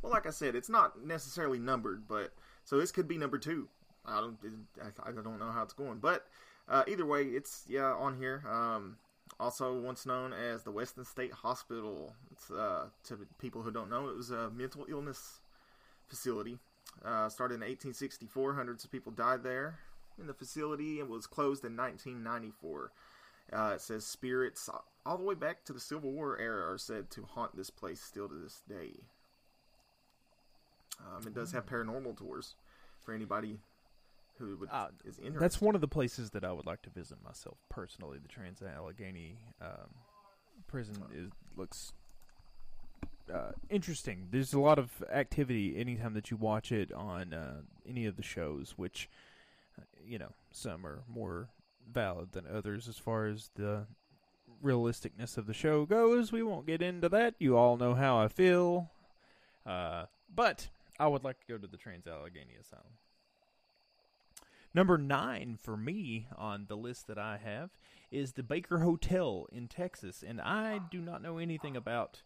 [0.00, 2.32] Well, like I said, it's not necessarily numbered, but
[2.64, 3.68] so this could be number two.
[4.06, 4.36] I don't,
[4.80, 6.26] I, I don't know how it's going, but
[6.68, 8.44] uh, either way, it's yeah on here.
[8.48, 8.96] Um,
[9.40, 12.14] also once known as the Weston State Hospital.
[12.30, 15.40] It's uh, to people who don't know, it was a mental illness
[16.06, 16.58] facility.
[17.04, 18.54] Uh, started in 1864.
[18.54, 19.80] Hundreds of people died there
[20.18, 22.92] in the facility and was closed in 1994.
[23.52, 24.70] Uh, it says spirits
[25.04, 28.00] all the way back to the Civil War era are said to haunt this place
[28.00, 28.92] still to this day.
[31.00, 32.54] Um, it does have paranormal tours
[33.00, 33.58] for anybody
[34.38, 35.40] who would, Uh, is interested.
[35.40, 38.18] That's one of the places that I would like to visit myself personally.
[38.18, 39.90] The Trans Allegheny um,
[40.66, 41.92] prison is looks
[43.32, 44.28] uh, interesting.
[44.30, 48.22] There's a lot of activity anytime that you watch it on uh, any of the
[48.22, 49.08] shows, which
[50.04, 51.48] you know some are more
[51.90, 53.86] valid than others as far as the
[54.62, 56.32] realisticness of the show goes.
[56.32, 57.34] We won't get into that.
[57.38, 58.90] You all know how I feel.
[59.66, 62.84] Uh, but I would like to go to the Trans Allegheny Asylum.
[64.72, 67.70] Number nine for me on the list that I have
[68.10, 72.22] is the Baker Hotel in Texas, and I do not know anything about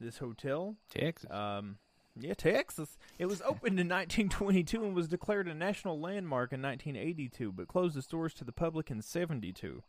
[0.00, 0.76] this hotel.
[0.90, 1.30] Texas.
[1.30, 1.76] Um,
[2.22, 2.98] yeah, Texas.
[3.18, 7.96] It was opened in 1922 and was declared a national landmark in 1982, but closed
[7.96, 9.82] its doors to the public in 72.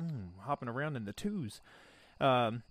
[0.00, 1.60] Mm, hopping around in the twos.
[2.20, 2.62] Um,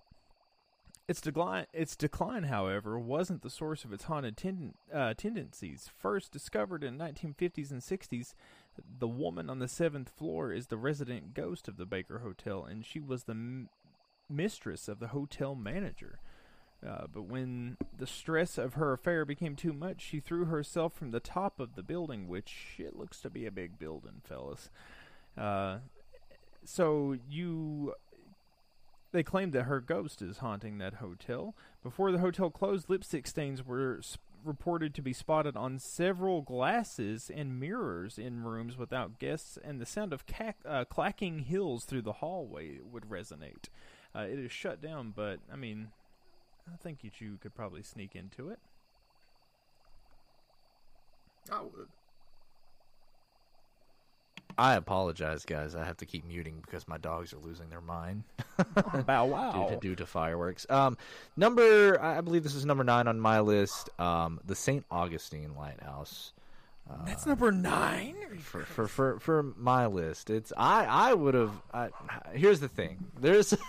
[1.07, 5.89] its decline, its decline, however, wasn't the source of its haunted tenden- uh, tendencies.
[5.97, 8.35] First discovered in 1950s and 60s,
[8.99, 12.85] the woman on the seventh floor is the resident ghost of the Baker Hotel, and
[12.85, 13.69] she was the m-
[14.29, 16.19] mistress of the hotel manager.
[16.85, 21.11] Uh, but when the stress of her affair became too much, she threw herself from
[21.11, 24.69] the top of the building, which it looks to be a big building, fellas.
[25.37, 25.79] Uh,
[26.63, 27.93] so you
[29.11, 31.55] they claim that her ghost is haunting that hotel.
[31.81, 37.31] Before the hotel closed, lipstick stains were s- reported to be spotted on several glasses
[37.33, 40.23] and mirrors in rooms without guests, and the sound of
[40.65, 43.65] uh, clacking heels through the hallway would resonate.
[44.15, 45.89] Uh, it is shut down, but I mean,
[46.73, 48.60] I think you you could probably sneak into it.
[51.51, 51.88] I would.
[54.58, 55.73] I apologize, guys.
[55.73, 58.23] I have to keep muting because my dogs are losing their mind
[59.05, 59.67] Bow due, wow!
[59.69, 60.65] to, due to fireworks.
[60.69, 60.97] Um,
[61.38, 63.89] number, I I believe this is number nine on my list.
[63.99, 64.86] Um, the St.
[64.91, 66.34] Augustine Lighthouse.
[67.05, 68.15] That's number nine.
[68.41, 70.29] for for for, for my list.
[70.29, 71.51] It's I I would have.
[72.34, 73.05] Here's the thing.
[73.19, 73.53] There's.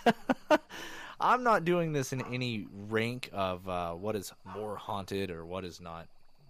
[1.21, 5.65] I'm not doing this in any rank of uh, what is more haunted or what
[5.65, 6.07] is not,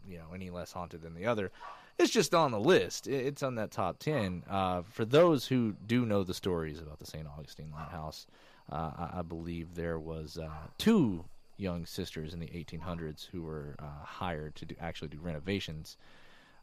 [0.09, 1.51] you know, any less haunted than the other.
[1.99, 3.09] It's just on the list.
[3.09, 4.43] It's on that top ten.
[4.49, 7.27] Uh, for those who do know the stories about the St.
[7.27, 8.27] Augustine Lighthouse,
[8.73, 11.25] uh, I, believe there was uh, two
[11.57, 15.97] young sisters in the 1800s who were uh, hired to do actually do renovations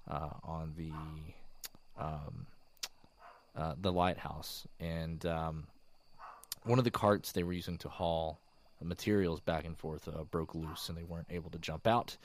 [0.09, 0.91] uh, on the
[2.01, 2.47] um,
[3.81, 5.65] the lighthouse, and um,
[6.63, 8.39] one of the carts they were using to haul
[8.81, 12.17] materials back and forth uh, broke loose, and they weren't able to jump out.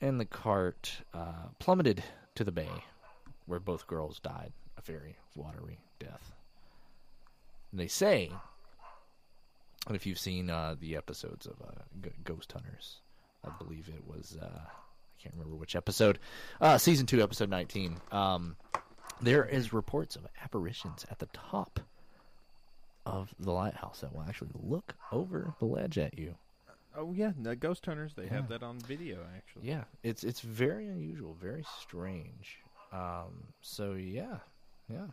[0.00, 2.02] And the cart uh, plummeted
[2.34, 2.70] to the bay,
[3.46, 6.32] where both girls died a very watery death.
[7.70, 8.30] And they say,
[9.86, 13.00] and if you've seen uh, the episodes of uh, G- Ghost Hunters,
[13.44, 16.18] I believe it was uh, I can't remember which episode,
[16.60, 17.96] uh, season two, episode nineteen.
[18.10, 18.56] Um,
[19.20, 21.78] there is reports of apparitions at the top
[23.04, 26.34] of the lighthouse that will actually look over the ledge at you.
[26.96, 28.12] Oh yeah, the ghost hunters.
[28.14, 29.68] They have that on video actually.
[29.68, 32.58] Yeah, it's it's very unusual, very strange.
[32.92, 34.38] Um, so yeah,
[34.90, 35.06] yeah.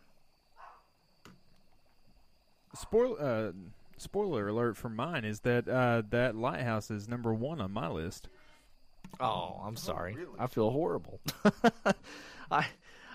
[2.75, 3.52] Spoil uh,
[3.97, 8.28] spoiler alert for mine is that uh, that lighthouse is number one on my list.
[9.19, 10.13] Oh, I'm sorry.
[10.15, 10.38] really?
[10.38, 11.19] I feel horrible.
[12.52, 12.67] I,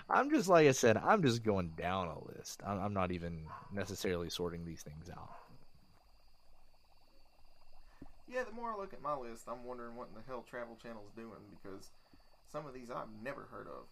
[0.09, 0.97] I'm just like I said.
[0.97, 2.61] I'm just going down a list.
[2.65, 5.31] I'm, I'm not even necessarily sorting these things out.
[8.27, 10.77] Yeah, the more I look at my list, I'm wondering what in the hell Travel
[10.81, 11.89] Channel's doing because
[12.51, 13.85] some of these I've never heard of.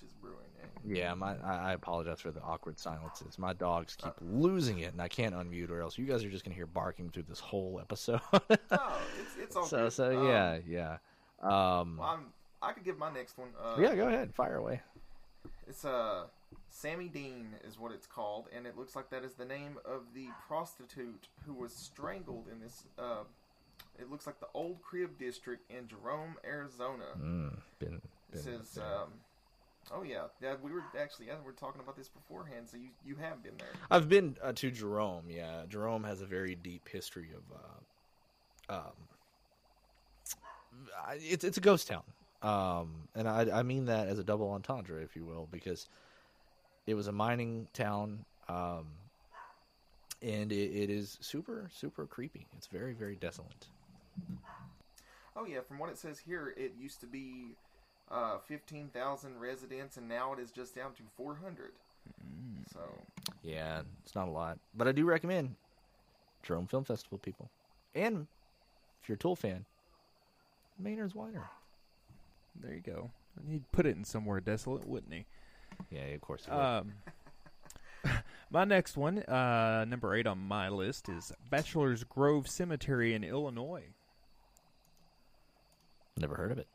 [0.00, 0.36] Witch is brewing.
[0.62, 0.66] Eh?
[1.00, 3.38] Yeah, my I, I apologize for the awkward silences.
[3.38, 6.44] My dogs keep losing it, and I can't unmute, or else you guys are just
[6.44, 8.20] gonna hear barking through this whole episode.
[8.70, 9.92] No, it's it's all so good.
[9.92, 10.98] so Um, yeah yeah.
[11.42, 12.20] Um, well,
[12.62, 13.48] I could give my next one.
[13.62, 14.80] Uh, yeah, go ahead, fire away.
[15.68, 16.24] It's uh,
[16.70, 20.02] Sammy Dean is what it's called, and it looks like that is the name of
[20.14, 22.84] the prostitute who was strangled in this.
[22.98, 23.24] Uh,
[23.98, 27.04] it looks like the Old Crib District in Jerome, Arizona.
[27.20, 28.00] Mm, been,
[28.32, 28.78] This been is.
[28.78, 29.12] Um,
[29.92, 30.54] oh yeah, yeah.
[30.62, 33.56] We were actually yeah, we were talking about this beforehand, so you you have been
[33.58, 33.72] there.
[33.90, 35.24] I've been uh, to Jerome.
[35.28, 37.42] Yeah, Jerome has a very deep history of.
[38.70, 38.92] Uh, um,
[41.06, 42.02] I- it's it's a ghost town,
[42.42, 45.88] um, and I I mean that as a double entendre, if you will, because
[46.86, 48.86] it was a mining town, um,
[50.22, 52.46] and it, it is super super creepy.
[52.56, 53.66] It's very very desolate.
[55.36, 57.56] Oh yeah, from what it says here, it used to be
[58.10, 61.72] uh, 15,000 residents, and now it is just down to 400.
[62.72, 62.80] So,
[63.42, 65.54] Yeah, it's not a lot, but I do recommend
[66.42, 67.50] Jerome Film Festival people,
[67.94, 68.26] and
[69.02, 69.64] if you're a Tool fan,
[70.78, 71.42] Maynard's Winery.
[72.60, 73.10] There you go.
[73.38, 75.26] And he'd put it in somewhere desolate, wouldn't he?
[75.90, 76.46] Yeah, of course.
[76.46, 76.60] it would.
[76.60, 76.92] Um,
[78.50, 83.84] my next one, uh, number eight on my list, is Bachelor's Grove Cemetery in Illinois.
[86.18, 86.66] Never heard of it.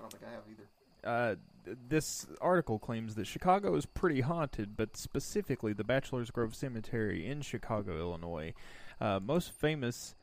[0.00, 0.68] I don't think I have either.
[1.02, 1.34] Uh,
[1.64, 7.26] th- this article claims that Chicago is pretty haunted, but specifically the Bachelor's Grove Cemetery
[7.26, 8.54] in Chicago, Illinois,
[9.00, 10.14] uh, most famous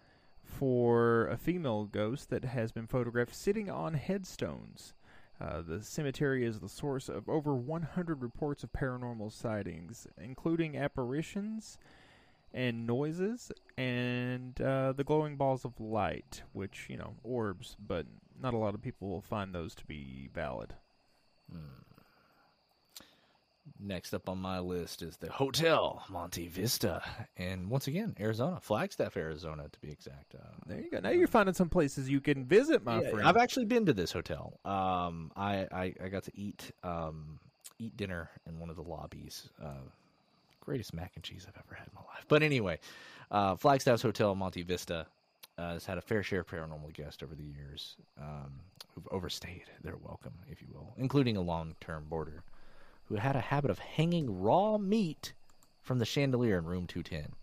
[0.43, 4.93] for a female ghost that has been photographed sitting on headstones.
[5.39, 11.77] Uh, the cemetery is the source of over 100 reports of paranormal sightings, including apparitions
[12.53, 18.07] and noises and uh, the glowing balls of light, which, you know, orbs, but
[18.41, 20.73] not a lot of people will find those to be valid.
[23.79, 27.03] Next up on my list is the Hotel Monte Vista,
[27.35, 30.33] and once again, Arizona, Flagstaff, Arizona, to be exact.
[30.35, 30.99] Uh, There you go.
[30.99, 33.27] Now you're finding some places you can visit, my Yeah, friend.
[33.27, 34.59] I've actually been to this hotel.
[34.65, 37.39] Um, I, I, I got to eat um,
[37.77, 39.49] eat dinner in one of the lobbies.
[39.61, 39.83] Uh,
[40.61, 42.25] greatest mac and cheese I've ever had in my life.
[42.27, 42.79] But anyway,
[43.29, 45.05] uh, Flagstaff's Hotel Monte Vista
[45.57, 48.51] uh, has had a fair share of paranormal guests over the years um,
[48.93, 52.43] who've overstayed their welcome, if you will, including a long term boarder
[53.05, 55.33] who had a habit of hanging raw meat
[55.81, 57.33] from the chandelier in room 210.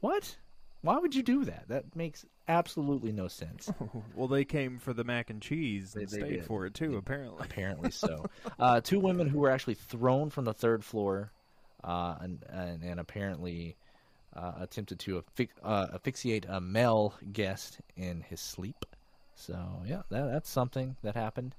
[0.00, 0.36] What?
[0.82, 1.68] Why would you do that?
[1.68, 3.70] That makes absolutely no sense.
[4.14, 6.44] well, they came for the mac and cheese They- and they stayed did.
[6.44, 7.44] for it too, apparently.
[7.44, 8.24] apparently so.
[8.58, 11.32] Uh, two women who were actually thrown from the third floor,
[11.84, 13.76] uh, and, and and apparently
[14.34, 18.84] uh, attempted to affix, uh, asphyxiate a male guest in his sleep.
[19.34, 21.54] So yeah, that, that's something that happened.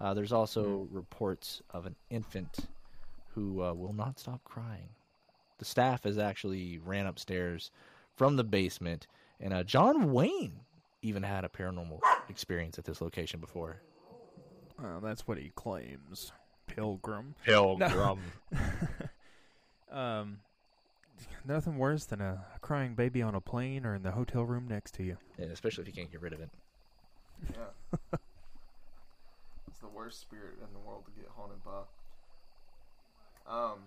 [0.00, 2.68] Uh, there's also reports of an infant
[3.34, 4.88] who uh, will not stop crying.
[5.58, 7.70] The staff has actually ran upstairs
[8.14, 9.06] from the basement,
[9.40, 10.60] and uh, John Wayne
[11.02, 13.82] even had a paranormal experience at this location before.
[14.80, 16.32] Well, that's what he claims.
[16.66, 17.34] Pilgrim.
[17.44, 18.20] Pilgrim.
[19.90, 20.40] Um,
[21.44, 24.94] nothing worse than a crying baby on a plane or in the hotel room next
[24.94, 25.16] to you.
[25.38, 26.50] Yeah, especially if you can't get rid of it.
[27.52, 27.98] Yeah.
[29.68, 31.80] it's the worst spirit in the world to get haunted by.
[33.46, 33.78] Um.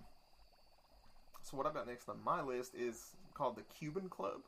[1.44, 4.42] So what I've got next on my list is called the Cuban Club,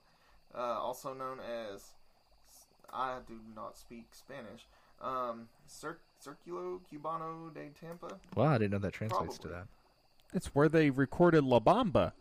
[0.56, 1.90] uh, also known as
[2.94, 4.68] I do not speak Spanish.
[5.02, 8.18] Um, Cir- Circulo Cubano de Tampa.
[8.36, 9.68] Wow, I didn't know that translates to that.
[10.34, 12.14] It's where they recorded La Bamba.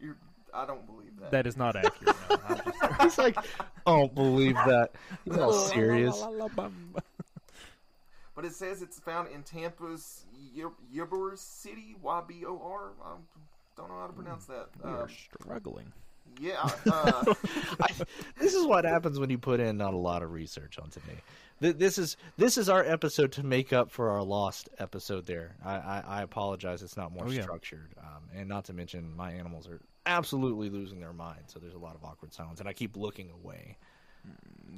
[0.00, 0.16] You're,
[0.54, 1.30] I don't believe that.
[1.30, 2.16] That is not accurate.
[2.30, 3.44] No, I'm just- He's like, I
[3.86, 4.92] don't believe that.
[5.24, 6.20] He's all serious.
[6.20, 7.00] La, Bamba.
[8.34, 10.24] But it says it's found in Tampa's
[10.94, 12.92] Ybor City, Y B O R.
[13.04, 13.08] I
[13.76, 14.68] don't know how to pronounce that.
[14.82, 15.92] We Uh, are struggling.
[16.40, 16.66] yeah.
[16.90, 17.34] Uh,
[17.82, 17.88] I,
[18.38, 21.72] this is what happens when you put in not a lot of research onto me.
[21.74, 25.26] This is this is our episode to make up for our lost episode.
[25.26, 26.82] There, I, I, I apologize.
[26.82, 27.42] It's not more Oh, yeah.
[27.42, 31.42] structured, um, and not to mention my animals are absolutely losing their mind.
[31.46, 33.76] So there's a lot of awkward silence, and I keep looking away.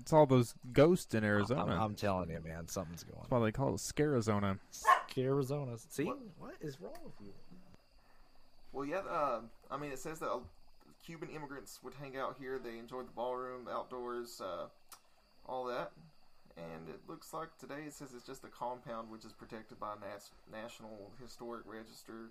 [0.00, 1.78] It's all those ghosts in I'm, Arizona.
[1.80, 3.18] I'm telling you, man, something's going.
[3.20, 4.58] That's why they call it Scarizona.
[5.10, 5.78] Scarizona.
[5.90, 6.18] See What?
[6.38, 7.32] what is wrong with you?
[8.72, 8.98] well, yeah.
[9.08, 10.38] Uh, I mean, it says that uh,
[11.04, 12.58] Cuban immigrants would hang out here.
[12.58, 14.66] They enjoyed the ballroom, the outdoors, uh,
[15.46, 15.92] all that.
[16.56, 19.92] And it looks like today it says it's just a compound which is protected by
[19.94, 22.30] a Nats- National Historic Register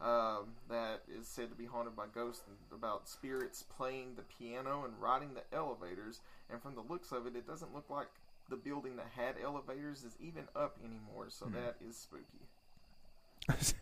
[0.00, 4.84] um, that is said to be haunted by ghosts and about spirits playing the piano
[4.84, 6.20] and riding the elevators.
[6.50, 8.08] And from the looks of it, it doesn't look like
[8.50, 11.26] the building that had elevators is even up anymore.
[11.28, 12.44] So that is spooky.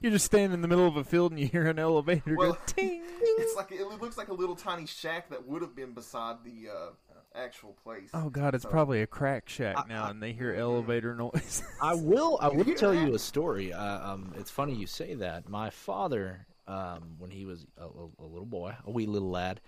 [0.00, 2.52] You're just standing in the middle of a field and you hear an elevator Well,
[2.52, 3.02] go ting.
[3.22, 6.68] It's like it looks like a little tiny shack that would have been beside the
[6.70, 6.90] uh,
[7.34, 8.10] actual place.
[8.14, 11.62] Oh God, it's So- probably a crack shack now, and they hear elevator noise.
[11.82, 12.38] I will.
[12.40, 13.72] I will tell you a story.
[13.72, 15.48] Uh, um, it's funny you say that.
[15.48, 19.60] My father, um, when he was a, a, a little boy, a wee little lad,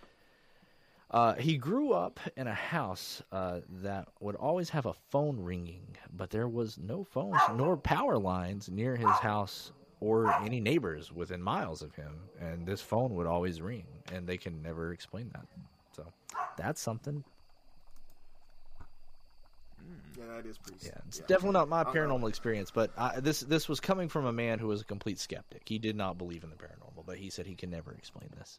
[1.10, 5.96] uh, he grew up in a house uh, that would always have a phone ringing,
[6.16, 11.40] but there was no phones nor power lines near his house or any neighbors within
[11.40, 15.46] miles of him, and this phone would always ring, and they can never explain that.
[15.94, 16.04] So
[16.56, 17.22] that's something.
[20.18, 20.86] Yeah, that is pretty.
[20.86, 22.00] Yeah, it's definitely not my I don't know.
[22.00, 25.18] paranormal experience, but I, this this was coming from a man who was a complete
[25.18, 25.62] skeptic.
[25.66, 28.58] He did not believe in the paranormal, but he said he can never explain this.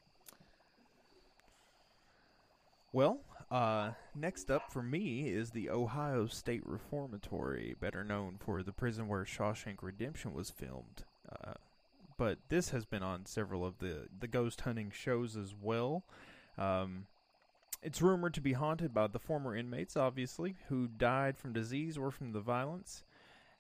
[2.92, 3.20] Well,
[3.52, 9.08] Uh, next up for me is the Ohio State Reformatory, better known for the prison
[9.08, 11.04] where Shawshank Redemption was filmed.
[11.32, 11.54] Uh,
[12.18, 16.04] but this has been on several of the, the ghost hunting shows as well.
[16.58, 17.06] Um,
[17.84, 22.12] it's rumored to be haunted by the former inmates, obviously, who died from disease or
[22.12, 23.04] from the violence.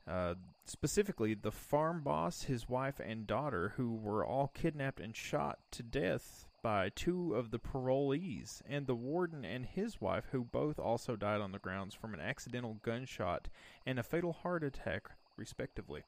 [0.07, 5.59] Uh, specifically, the farm boss, his wife, and daughter, who were all kidnapped and shot
[5.71, 10.79] to death by two of the parolees, and the warden and his wife, who both
[10.79, 13.49] also died on the grounds from an accidental gunshot
[13.85, 16.03] and a fatal heart attack, respectively.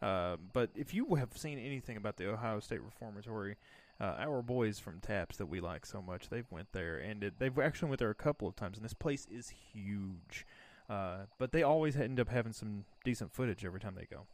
[0.00, 3.56] Uh, but if you have seen anything about the Ohio State Reformatory,
[4.00, 7.34] uh, our boys from Taps that we like so much, they've went there, and it,
[7.38, 10.46] they've actually went there a couple of times, and this place is huge.
[10.88, 14.26] Uh, but they always end up having some decent footage every time they go.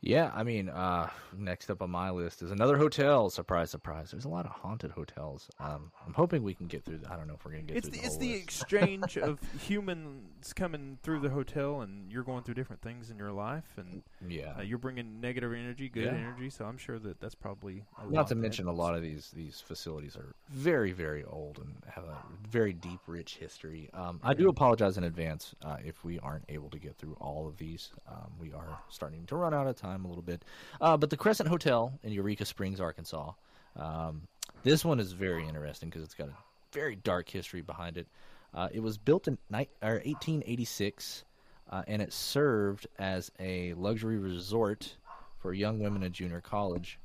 [0.00, 3.28] Yeah, I mean, uh, next up on my list is another hotel.
[3.30, 4.10] Surprise, surprise.
[4.10, 5.48] There's a lot of haunted hotels.
[5.58, 6.98] Um, I'm hoping we can get through.
[6.98, 8.42] The, I don't know if we're gonna get It's through the, the it's the list.
[8.42, 13.32] exchange of humans coming through the hotel, and you're going through different things in your
[13.32, 14.54] life, and yeah.
[14.58, 16.10] uh, you're bringing negative energy, good Yeah.
[16.14, 16.50] energy.
[16.50, 20.16] So I'm sure that that's probably Not to mention, a lot of these these facilities
[20.16, 23.90] are very, very old and have a very deep, rich history.
[23.92, 27.46] Um, I do apologize in advance uh, if we aren't able to get through all
[27.48, 27.90] of these.
[28.08, 30.44] Um, we are starting to run out of time a little bit.
[30.80, 33.32] Uh, but the Crescent Hotel in Eureka Springs, Arkansas.
[33.76, 34.22] Um,
[34.62, 36.36] this one is very interesting because it's got a
[36.72, 38.06] very dark history behind it.
[38.54, 41.24] Uh, it was built in ni- or 1886,
[41.70, 44.96] uh, and it served as a luxury resort
[45.38, 46.98] for young women in junior college.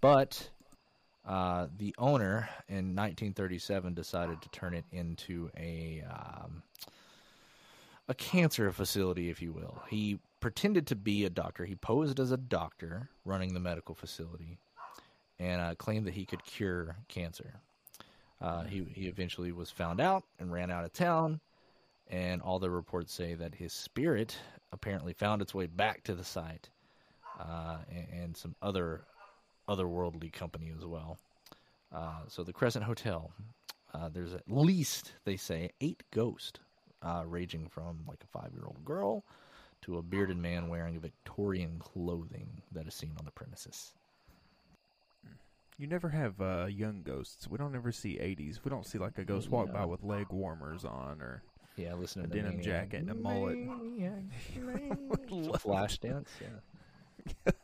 [0.00, 0.50] But
[1.26, 6.62] uh, the owner in 1937 decided to turn it into a um,
[8.08, 9.80] a cancer facility, if you will.
[9.88, 11.64] He pretended to be a doctor.
[11.64, 14.58] He posed as a doctor running the medical facility,
[15.38, 17.54] and uh, claimed that he could cure cancer.
[18.40, 21.40] Uh, he he eventually was found out and ran out of town,
[22.08, 24.36] and all the reports say that his spirit
[24.72, 26.70] apparently found its way back to the site,
[27.38, 29.02] uh, and, and some other
[29.68, 31.18] otherworldly company as well.
[31.94, 33.30] Uh, so the Crescent Hotel,
[33.94, 36.60] uh, there's at least they say eight ghosts,
[37.02, 39.24] uh, ranging from like a five-year-old girl
[39.82, 43.92] to a bearded man wearing Victorian clothing that is seen on the premises.
[45.78, 47.48] You never have uh, young ghosts.
[47.48, 48.58] We don't ever see 80s.
[48.64, 51.42] We don't see like a ghost walk by with leg warmers on or
[51.76, 52.90] Yeah, listening A to denim Maniac.
[52.90, 53.56] jacket and a mullet.
[53.56, 54.22] Maniac,
[55.30, 55.60] Maniac.
[55.60, 56.28] Flash dance.
[57.46, 57.52] Yeah.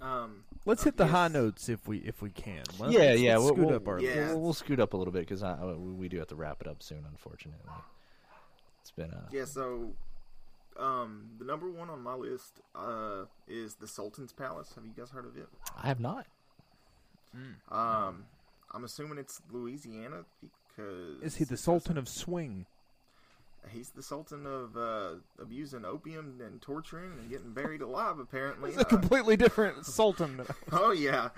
[0.00, 2.62] Um, Let's hit the high notes if we if we can.
[2.78, 3.36] Let's, yeah, let's- yeah.
[3.36, 4.28] let's we'll, scoot we'll- up our Yeah.
[4.30, 5.42] we'll, we'll scoot up a little bit because
[5.78, 7.04] we do have to wrap it up soon.
[7.08, 7.60] Unfortunately,
[8.82, 9.92] it's been a Yeah, so
[10.76, 14.72] um, the number one on my list uh, is the Sultan's Palace.
[14.74, 15.48] Have you guys heard of it?
[15.82, 16.26] I have not.
[17.70, 18.24] Um,
[18.72, 22.66] I'm assuming it's Louisiana because Is he the Sultan of Swing?
[23.70, 25.10] He's the Sultan of uh,
[25.40, 28.18] abusing opium and torturing and getting buried alive.
[28.18, 30.44] Apparently, He's a Uh, completely different Sultan.
[30.72, 31.28] oh yeah,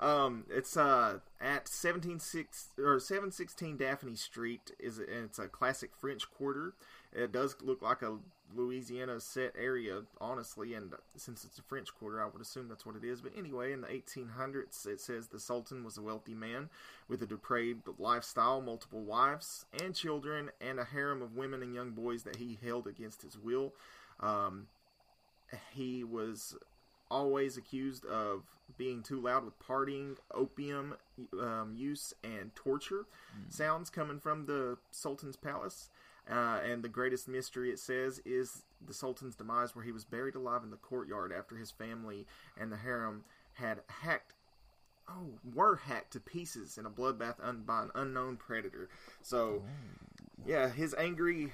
[0.00, 4.72] um, it's uh, at seventeen six or seven sixteen Daphne Street.
[4.78, 6.74] Is and it's a classic French quarter.
[7.12, 8.18] It does look like a
[8.54, 12.96] Louisiana set area, honestly, and since it's a French quarter, I would assume that's what
[12.96, 13.20] it is.
[13.20, 16.68] But anyway, in the 1800s, it says the Sultan was a wealthy man
[17.08, 21.90] with a depraved lifestyle, multiple wives and children, and a harem of women and young
[21.90, 23.72] boys that he held against his will.
[24.20, 24.68] Um,
[25.72, 26.56] he was
[27.10, 28.42] always accused of
[28.76, 30.94] being too loud with partying, opium
[31.40, 33.06] um, use, and torture.
[33.48, 35.90] Sounds coming from the Sultan's palace.
[36.30, 40.34] Uh, and the greatest mystery, it says, is the Sultan's demise, where he was buried
[40.34, 42.26] alive in the courtyard after his family
[42.60, 44.34] and the harem had hacked,
[45.08, 48.90] oh, were hacked to pieces in a bloodbath un- by an unknown predator.
[49.22, 49.62] So,
[50.46, 51.52] yeah, his angry,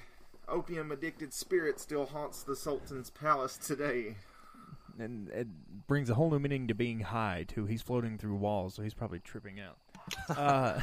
[0.49, 4.17] opium addicted spirit still haunts the Sultan's palace today.
[4.99, 5.47] And it
[5.87, 7.65] brings a whole new meaning to being high too.
[7.65, 9.77] He's floating through walls, so he's probably tripping out.
[10.37, 10.79] uh,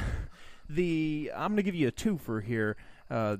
[0.68, 2.76] the I'm gonna give you a two for here.
[3.10, 3.38] Uh,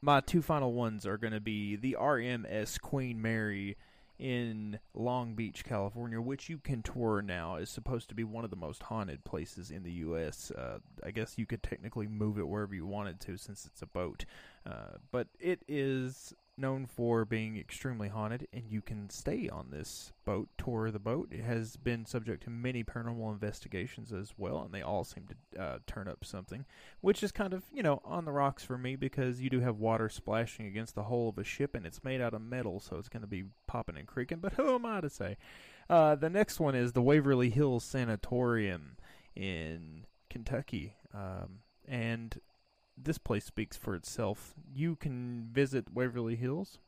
[0.00, 3.76] my two final ones are gonna be the RMS Queen Mary
[4.18, 7.56] in Long Beach, California, which you can tour now.
[7.56, 10.50] is supposed to be one of the most haunted places in the U.S.
[10.52, 13.86] Uh, I guess you could technically move it wherever you wanted to, since it's a
[13.86, 14.24] boat.
[14.64, 20.12] Uh, but it is known for being extremely haunted, and you can stay on this
[20.24, 21.28] boat, tour the boat.
[21.30, 25.60] It has been subject to many paranormal investigations as well, and they all seem to
[25.60, 26.64] uh, turn up something,
[27.00, 29.78] which is kind of, you know, on the rocks for me because you do have
[29.78, 32.96] water splashing against the hull of a ship, and it's made out of metal, so
[32.96, 35.36] it's going to be popping and creaking, but who am I to say?
[35.90, 38.96] Uh, the next one is the Waverly Hills Sanatorium
[39.36, 42.40] in Kentucky, um, and
[42.96, 44.54] this place speaks for itself.
[44.72, 46.78] You can visit Waverly Hills.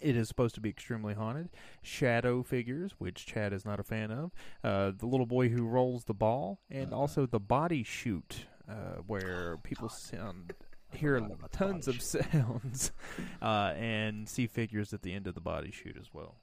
[0.00, 1.50] It is supposed to be extremely haunted.
[1.82, 4.32] Shadow figures, which Chad is not a fan of.
[4.62, 9.58] Uh, the little boy who rolls the ball, and also the body chute, uh, where
[9.62, 10.54] people sound
[10.94, 12.92] hear forgot about the tons of sounds,
[13.42, 16.36] uh, and see figures at the end of the body chute as well.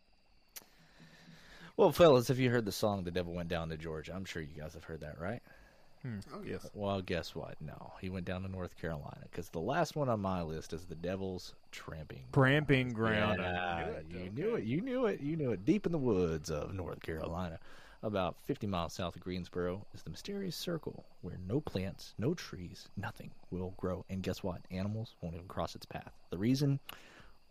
[1.78, 4.14] Well, fellas, have you heard the song "The Devil Went Down to Georgia"?
[4.14, 5.42] I'm sure you guys have heard that, right?
[6.04, 6.20] Hmm.
[6.34, 6.66] Oh yes.
[6.74, 7.56] Well, guess what?
[7.60, 10.86] No, he went down to North Carolina because the last one on my list is
[10.86, 12.24] the Devil's Tramping.
[12.32, 13.40] Tramping ground.
[13.42, 14.64] Yeah, you knew it.
[14.64, 15.20] You knew it.
[15.20, 15.66] You knew it.
[15.66, 17.60] Deep in the woods of North Carolina,
[18.02, 22.88] about 50 miles south of Greensboro, is the mysterious circle where no plants, no trees,
[22.96, 24.06] nothing will grow.
[24.10, 24.62] And guess what?
[24.72, 26.14] Animals won't even cross its path.
[26.30, 26.80] The reason?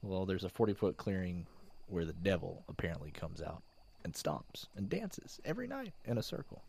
[0.02, 1.46] Well, there's a 40 foot clearing
[1.88, 3.62] where the devil apparently comes out
[4.04, 6.62] and stomps and dances every night in a circle.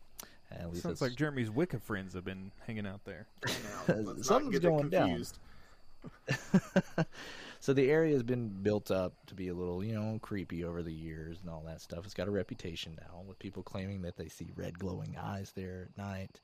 [0.52, 3.26] At least Sounds like Jeremy's Wicca friends have been hanging out there.
[3.88, 5.24] Now, Something's get it going down.
[7.60, 10.82] so the area has been built up to be a little, you know, creepy over
[10.82, 12.04] the years and all that stuff.
[12.04, 15.88] It's got a reputation now with people claiming that they see red glowing eyes there
[15.90, 16.40] at night,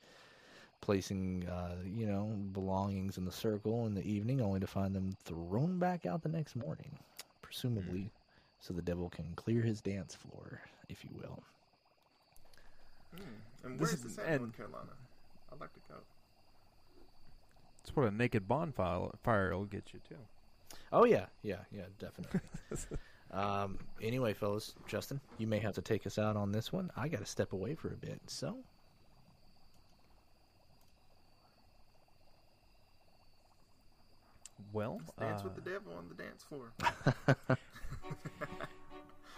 [0.81, 5.15] placing, uh, you know, belongings in the circle in the evening, only to find them
[5.23, 6.97] thrown back out the next morning,
[7.41, 8.11] presumably,
[8.59, 11.41] so the devil can clear his dance floor, if you will.
[13.67, 14.91] And This where is is- this at, and- North Carolina?
[15.51, 15.95] I'd like to go.
[17.83, 20.17] That's what a naked bonfire fire will get you too.
[20.91, 22.39] Oh yeah, yeah, yeah, definitely.
[23.31, 26.91] um, anyway, fellas, Justin, you may have to take us out on this one.
[26.97, 28.57] I got to step away for a bit, so
[34.73, 36.71] Well, Dance uh, with the devil on the dance floor.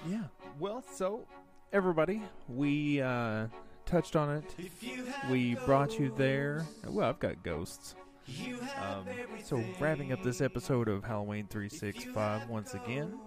[0.07, 0.23] yeah.
[0.59, 1.25] Well, so
[1.73, 3.47] everybody, we uh,
[3.89, 4.55] touched on it.
[5.31, 6.65] We brought you there.
[6.87, 7.95] Well, I've got ghosts.
[8.79, 9.05] Um,
[9.43, 13.17] so wrapping up this episode of Halloween 365 once again.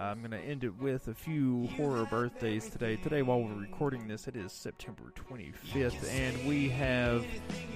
[0.00, 2.96] I'm going to end it with a few horror birthdays today.
[2.96, 7.26] Today, while we're recording this, it is September 25th, and we have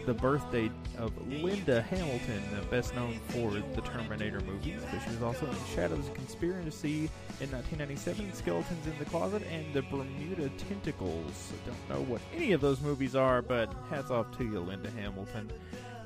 [0.07, 5.47] the birthday of Linda Hamilton, best known for the Terminator movies, but she was also
[5.47, 7.11] in Shadows of Conspiracy
[7.41, 11.53] in 1997, Skeletons in the Closet, and the Bermuda Tentacles.
[11.53, 14.91] I don't know what any of those movies are, but hats off to you, Linda
[14.91, 15.51] Hamilton.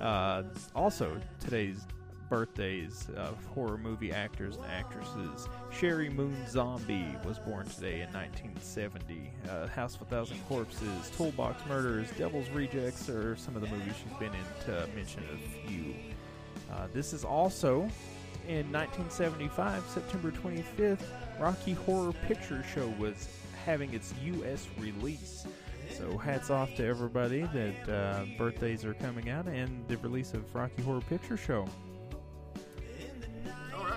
[0.00, 0.44] Uh,
[0.74, 1.86] also, today's
[2.29, 5.49] birthdays of horror movie actors and actresses.
[5.70, 9.31] Sheri Moon Zombie was born today in 1970.
[9.49, 13.95] Uh, House of a Thousand Corpses, Toolbox Murders, Devil's Rejects are some of the movies
[14.03, 15.95] she's been in, to mention a few.
[16.72, 17.89] Uh, this is also
[18.49, 21.01] in 1975, September 25th,
[21.41, 23.29] Rocky Horror Picture Show was
[23.64, 24.68] having its U.S.
[24.79, 25.47] release.
[25.91, 30.55] So hats off to everybody that uh, birthdays are coming out and the release of
[30.55, 31.66] Rocky Horror Picture Show.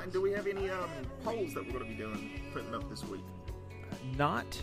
[0.09, 0.89] And do we have any um,
[1.23, 3.21] polls that we're going to be doing, putting up this week?
[4.17, 4.59] Not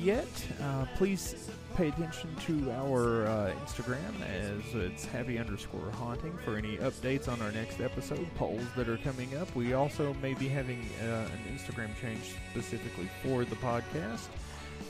[0.00, 0.26] yet.
[0.60, 6.78] Uh, please pay attention to our uh, Instagram as it's heavy underscore haunting for any
[6.78, 9.54] updates on our next episode, polls that are coming up.
[9.54, 14.26] We also may be having uh, an Instagram change specifically for the podcast.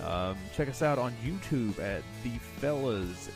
[0.03, 2.31] Um, check us out on YouTube at the
[2.61, 3.29] Fellas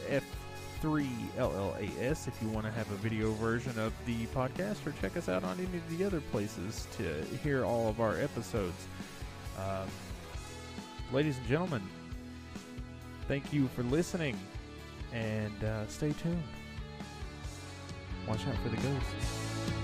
[0.83, 5.29] F3LLAS if you want to have a video version of the podcast, or check us
[5.29, 8.87] out on any of the other places to hear all of our episodes.
[9.59, 9.89] Um,
[11.13, 11.83] ladies and gentlemen,
[13.29, 14.37] thank you for listening
[15.13, 16.43] and uh, stay tuned.
[18.27, 19.82] Watch out for the ghosts.